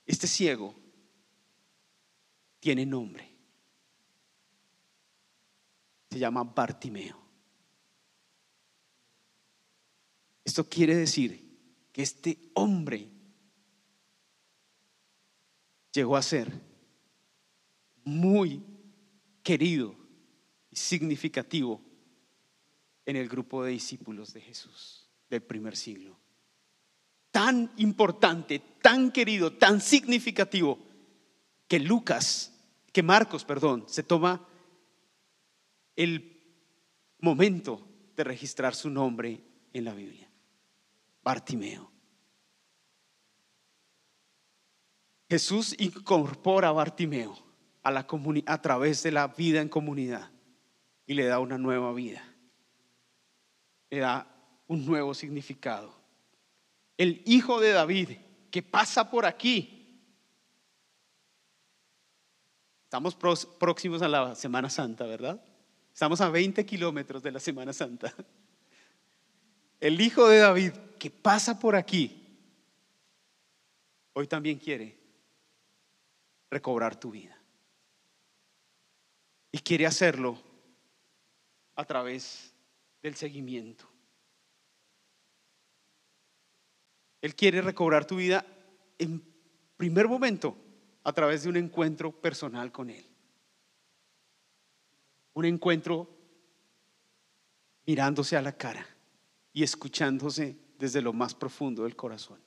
este 0.05 0.27
ciego 0.27 0.75
tiene 2.59 2.85
nombre. 2.85 3.29
Se 6.09 6.19
llama 6.19 6.43
Bartimeo. 6.43 7.27
Esto 10.43 10.67
quiere 10.67 10.95
decir 10.95 11.45
que 11.91 12.01
este 12.01 12.51
hombre 12.53 13.09
llegó 15.91 16.15
a 16.15 16.21
ser 16.21 16.51
muy 18.03 18.63
querido 19.43 19.95
y 20.71 20.75
significativo 20.75 21.81
en 23.05 23.15
el 23.15 23.27
grupo 23.27 23.63
de 23.63 23.71
discípulos 23.71 24.33
de 24.33 24.41
Jesús 24.41 25.09
del 25.29 25.41
primer 25.43 25.75
siglo. 25.75 26.17
Tan 27.37 27.71
importante, 27.77 28.57
tan 28.81 29.11
querido, 29.11 29.53
tan 29.53 29.79
significativo 29.79 30.79
que 31.67 31.79
Lucas, 31.79 32.51
que 32.91 33.03
Marcos, 33.03 33.45
perdón, 33.45 33.83
se 33.85 34.01
toma 34.01 34.43
el 35.95 36.35
momento 37.19 37.87
de 38.15 38.23
registrar 38.23 38.73
su 38.73 38.89
nombre 38.89 39.39
en 39.71 39.85
la 39.85 39.93
Biblia. 39.93 40.27
Bartimeo. 41.21 41.91
Jesús 45.29 45.75
incorpora 45.77 46.69
a 46.69 46.71
Bartimeo 46.71 47.37
a, 47.83 47.91
la 47.91 48.07
a 48.47 48.61
través 48.63 49.03
de 49.03 49.11
la 49.11 49.27
vida 49.27 49.61
en 49.61 49.69
comunidad 49.69 50.31
y 51.05 51.13
le 51.13 51.25
da 51.27 51.37
una 51.37 51.59
nueva 51.59 51.93
vida. 51.93 52.23
Le 53.91 53.99
da 53.99 54.27
un 54.65 54.87
nuevo 54.87 55.13
significado. 55.13 55.96
El 56.97 57.21
hijo 57.25 57.59
de 57.59 57.71
David 57.71 58.09
que 58.51 58.63
pasa 58.63 59.09
por 59.09 59.25
aquí. 59.25 60.01
Estamos 62.85 63.15
próximos 63.15 64.01
a 64.01 64.07
la 64.07 64.35
Semana 64.35 64.69
Santa, 64.69 65.05
¿verdad? 65.05 65.41
Estamos 65.93 66.21
a 66.21 66.29
20 66.29 66.65
kilómetros 66.65 67.21
de 67.21 67.31
la 67.31 67.39
Semana 67.39 67.73
Santa. 67.73 68.13
El 69.79 70.01
hijo 70.01 70.27
de 70.27 70.39
David 70.39 70.71
que 70.97 71.11
pasa 71.11 71.59
por 71.59 71.75
aquí, 71.75 72.23
hoy 74.13 74.25
también 74.25 74.57
quiere 74.57 74.97
recobrar 76.49 76.99
tu 76.99 77.11
vida. 77.11 77.37
Y 79.51 79.59
quiere 79.59 79.85
hacerlo 79.85 80.41
a 81.75 81.85
través 81.85 82.53
del 83.03 83.15
seguimiento. 83.15 83.87
Él 87.21 87.35
quiere 87.35 87.61
recobrar 87.61 88.05
tu 88.05 88.15
vida 88.17 88.45
en 88.97 89.23
primer 89.75 90.07
momento 90.07 90.57
a 91.03 91.13
través 91.13 91.43
de 91.43 91.49
un 91.49 91.57
encuentro 91.57 92.11
personal 92.11 92.71
con 92.71 92.89
Él. 92.89 93.05
Un 95.33 95.45
encuentro 95.45 96.09
mirándose 97.85 98.35
a 98.35 98.41
la 98.41 98.51
cara 98.51 98.85
y 99.53 99.63
escuchándose 99.63 100.57
desde 100.77 101.01
lo 101.01 101.13
más 101.13 101.33
profundo 101.33 101.83
del 101.83 101.95
corazón. 101.95 102.39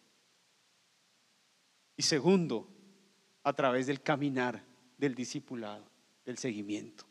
Y 1.97 2.03
segundo, 2.03 2.69
a 3.43 3.53
través 3.53 3.87
del 3.87 4.03
caminar, 4.03 4.63
del 4.97 5.15
discipulado, 5.15 5.85
del 6.25 6.39
seguimiento, 6.39 7.05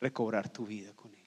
recobrar 0.00 0.48
tu 0.48 0.66
vida 0.66 0.94
con 0.94 1.14
Él. 1.14 1.21